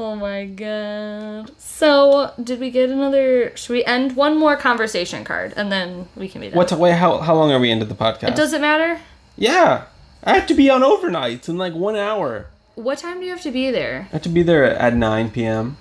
[0.00, 1.52] Oh my god.
[1.60, 3.54] So, did we get another?
[3.56, 6.56] Should we end one more conversation card and then we can be done?
[6.56, 6.72] What?
[6.72, 8.28] Wait, how how long are we into the podcast?
[8.28, 9.00] It doesn't matter.
[9.36, 9.84] Yeah,
[10.24, 12.46] I have to be on overnights in like one hour.
[12.74, 14.08] What time do you have to be there?
[14.10, 15.76] I have to be there at nine p.m.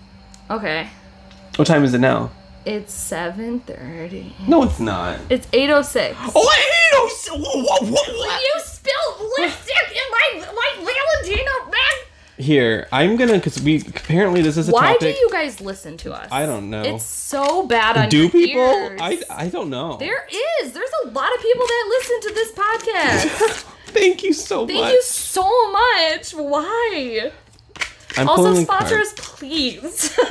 [0.49, 0.89] Okay.
[1.55, 2.31] What time is it now?
[2.65, 4.47] It's 7.30.
[4.47, 5.19] No, it's not.
[5.29, 6.15] It's 8.06.
[6.35, 6.79] Oh, I hate
[7.31, 8.41] what, what, what?
[8.41, 12.08] You spilled lipstick in my, my Valentino bag!
[12.39, 15.15] Here, I'm gonna because we apparently this is a Why topic.
[15.15, 16.29] do you guys listen to us?
[16.31, 16.83] I don't know.
[16.83, 18.61] It's so bad on Do your people?
[18.61, 18.99] ears.
[19.01, 19.97] I I don't know.
[19.97, 20.25] There
[20.61, 20.71] is.
[20.71, 23.63] There's a lot of people that listen to this podcast.
[23.87, 24.91] Thank you so Thank much.
[24.93, 26.31] you so much.
[26.33, 27.31] Why?
[28.19, 29.01] I'm also pulling the sponsor card.
[29.01, 30.19] us, please.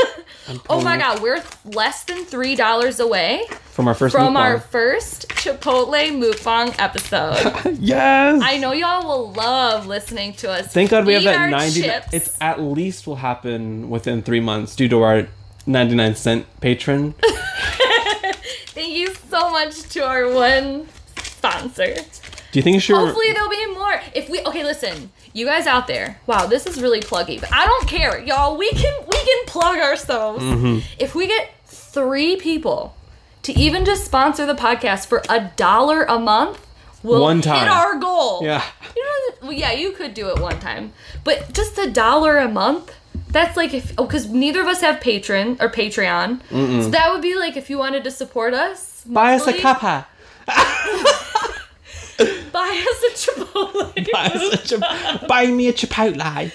[0.70, 5.28] Oh my god, we're less than three dollars away From our first from our first
[5.28, 7.76] Chipotle mukbang episode.
[7.78, 8.40] yes.
[8.42, 10.72] I know y'all will love listening to us.
[10.72, 11.82] Thank God we have that 90.
[11.82, 12.06] chips.
[12.12, 15.28] It's at least will happen within three months due to our
[15.66, 17.14] 99 cent patron.
[18.72, 20.88] Thank you so much to our one
[21.22, 21.94] sponsor.
[21.94, 22.96] Do you think you should?
[22.96, 24.00] Hopefully there'll be more.
[24.14, 26.18] If we okay, listen, you guys out there.
[26.26, 28.56] Wow, this is really pluggy, but I don't care, y'all.
[28.56, 30.42] We can we can plug ourselves.
[30.42, 30.80] Mm-hmm.
[30.98, 32.96] If we get three people
[33.42, 36.66] to even just sponsor the podcast for a dollar a month,
[37.02, 38.42] we'll One hit our goal.
[38.42, 38.64] Yeah.
[38.96, 42.48] You know, well, yeah, you could do it one time, but just a dollar a
[42.48, 42.92] month.
[43.30, 46.40] That's like if oh, because neither of us have patron or Patreon,
[46.82, 49.04] so that would be like if you wanted to support us.
[49.04, 50.06] Buy us a cuppa.
[52.18, 54.10] Buy us a Chipotle.
[54.12, 56.50] Buy, us a chip- buy me a Chipotle.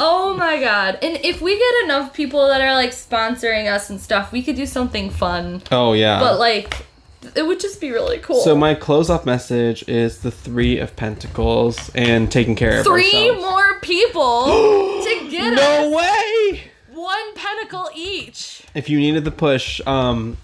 [0.00, 0.98] Oh my god.
[1.02, 4.54] And if we get enough people that are like sponsoring us and stuff, we could
[4.56, 5.62] do something fun.
[5.72, 6.20] Oh yeah.
[6.20, 6.86] But like
[7.34, 8.40] it would just be really cool.
[8.40, 13.42] so my close-off message is the Three of Pentacles and taking care of three ourselves.
[13.42, 14.44] more people
[15.04, 16.62] to get No us way!
[16.94, 18.62] one pentacle each.
[18.74, 20.36] If you needed the push, um,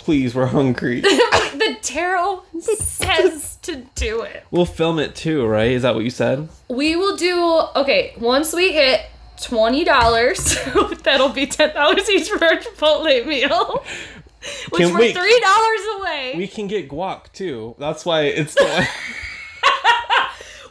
[0.00, 1.00] please, we're hungry.
[1.02, 4.44] the tarot says to do it.
[4.50, 5.70] we'll film it too, right?
[5.70, 6.48] Is that what you said?
[6.68, 9.02] We will do okay, once we hit
[9.40, 10.56] twenty dollars,
[11.04, 13.84] that'll be ten dollars each for our Chipotle meal.
[14.70, 16.32] Which Can we're we- three dollars away.
[16.34, 17.74] We can get guac too.
[17.78, 18.88] That's why it's the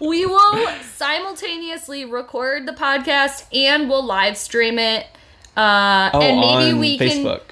[0.02, 5.06] We will simultaneously record the podcast and we'll live stream it.
[5.58, 7.48] Uh, oh, and maybe on we Facebook.
[7.48, 7.49] can.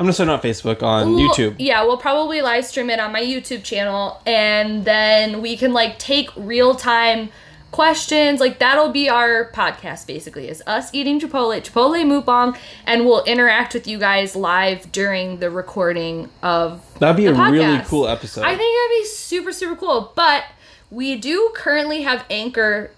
[0.00, 1.56] I'm gonna say not Facebook on We'll- YouTube.
[1.58, 5.98] Yeah, we'll probably live stream it on my YouTube channel, and then we can like
[5.98, 7.28] take real time
[7.70, 8.40] questions.
[8.40, 13.74] Like that'll be our podcast basically, is us eating Chipotle, Chipotle mukbang, and we'll interact
[13.74, 18.42] with you guys live during the recording of That'd be a really cool episode.
[18.44, 20.12] I think that'd be super, super cool.
[20.16, 20.44] But
[20.90, 22.90] we do currently have Anchor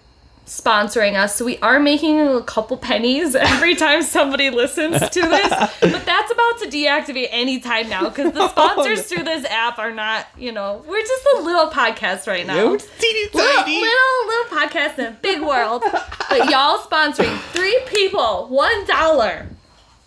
[0.45, 5.49] sponsoring us, so we are making a couple pennies every time somebody listens to this.
[5.81, 10.27] but that's about to deactivate anytime now because the sponsors through this app are not,
[10.37, 12.55] you know, we're just a little podcast right now.
[12.55, 15.83] Yeah, we're teeny Little, little little podcast in a big world.
[16.29, 19.47] But y'all sponsoring three people, one dollar.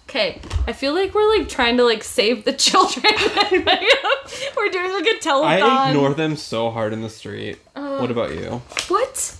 [0.09, 3.05] Okay, I feel like we're like trying to like save the children.
[4.57, 5.45] we're doing like a telethon.
[5.45, 7.59] I ignore them so hard in the street.
[7.77, 7.99] Uh.
[7.99, 8.63] what about you?
[8.89, 9.37] What?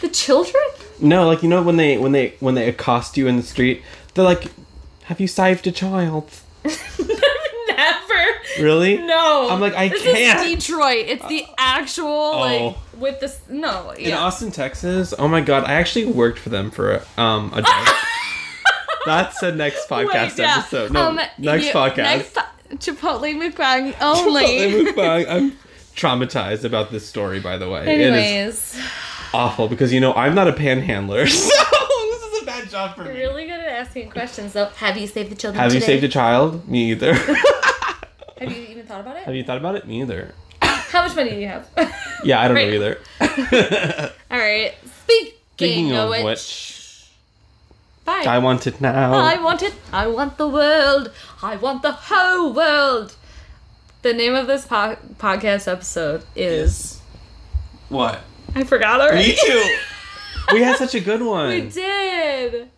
[0.00, 0.62] The children?
[1.00, 3.82] No, like you know when they when they when they accost you in the street,
[4.14, 4.44] they're like,
[5.04, 6.30] "Have you saved a child?"
[6.64, 8.24] Never.
[8.60, 8.98] Really?
[8.98, 9.48] No.
[9.50, 10.46] I'm like, I this can't.
[10.46, 11.04] is Detroit.
[11.08, 12.76] It's the actual like Oh.
[12.98, 13.40] with this.
[13.48, 13.90] No.
[13.92, 15.14] In Austin, Texas.
[15.18, 17.70] Oh my god, I actually worked for them for um a day.
[19.06, 20.58] That's the next podcast Wait, yeah.
[20.58, 20.92] episode.
[20.92, 21.96] No, Um, next you- podcast.
[21.96, 22.42] Next po-
[22.76, 24.44] Chipotle mukbang only.
[24.44, 25.26] Chipotle mukbang.
[25.30, 25.52] I'm
[25.96, 27.86] traumatized about this story, by the way.
[27.86, 28.78] Anyways,
[29.34, 33.04] awful because you know I'm not a panhandler, so this is a bad job for
[33.04, 33.10] me.
[33.10, 34.52] really good at asking questions.
[34.52, 34.66] though.
[34.76, 35.62] have you saved the children?
[35.62, 35.92] Have you today?
[35.94, 36.68] saved a child?
[36.68, 37.14] Me either.
[38.40, 39.24] Have you even thought about it?
[39.24, 39.86] Have you thought about it?
[39.86, 40.34] Me either.
[40.62, 41.68] How much money do you have?
[42.24, 42.68] Yeah, I don't Right.
[42.70, 44.12] know either.
[44.30, 44.74] All right.
[45.04, 47.10] Speaking, Speaking of, of which, which,
[48.06, 48.24] bye.
[48.26, 49.12] I want it now.
[49.12, 49.74] I want it.
[49.92, 51.12] I want the world.
[51.42, 53.14] I want the whole world.
[54.00, 57.02] The name of this po- podcast episode is.
[57.90, 58.20] What?
[58.54, 59.28] I forgot already.
[59.30, 59.76] Me too.
[60.52, 61.48] we had such a good one.
[61.48, 62.68] we did.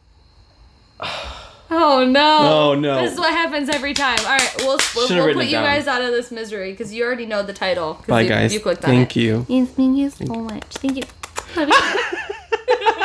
[1.75, 2.39] Oh no!
[2.43, 3.01] Oh, no.
[3.01, 4.19] This is what happens every time.
[4.21, 5.65] All right, we'll, we'll, we'll put you down.
[5.65, 7.99] guys out of this misery because you already know the title.
[8.07, 8.53] Bye, you, guys.
[8.53, 9.21] You clicked on Thank it.
[9.21, 9.45] you.
[9.45, 10.65] Thank you so much.
[10.65, 11.05] Thank you.
[11.57, 11.69] Love
[12.69, 12.99] you.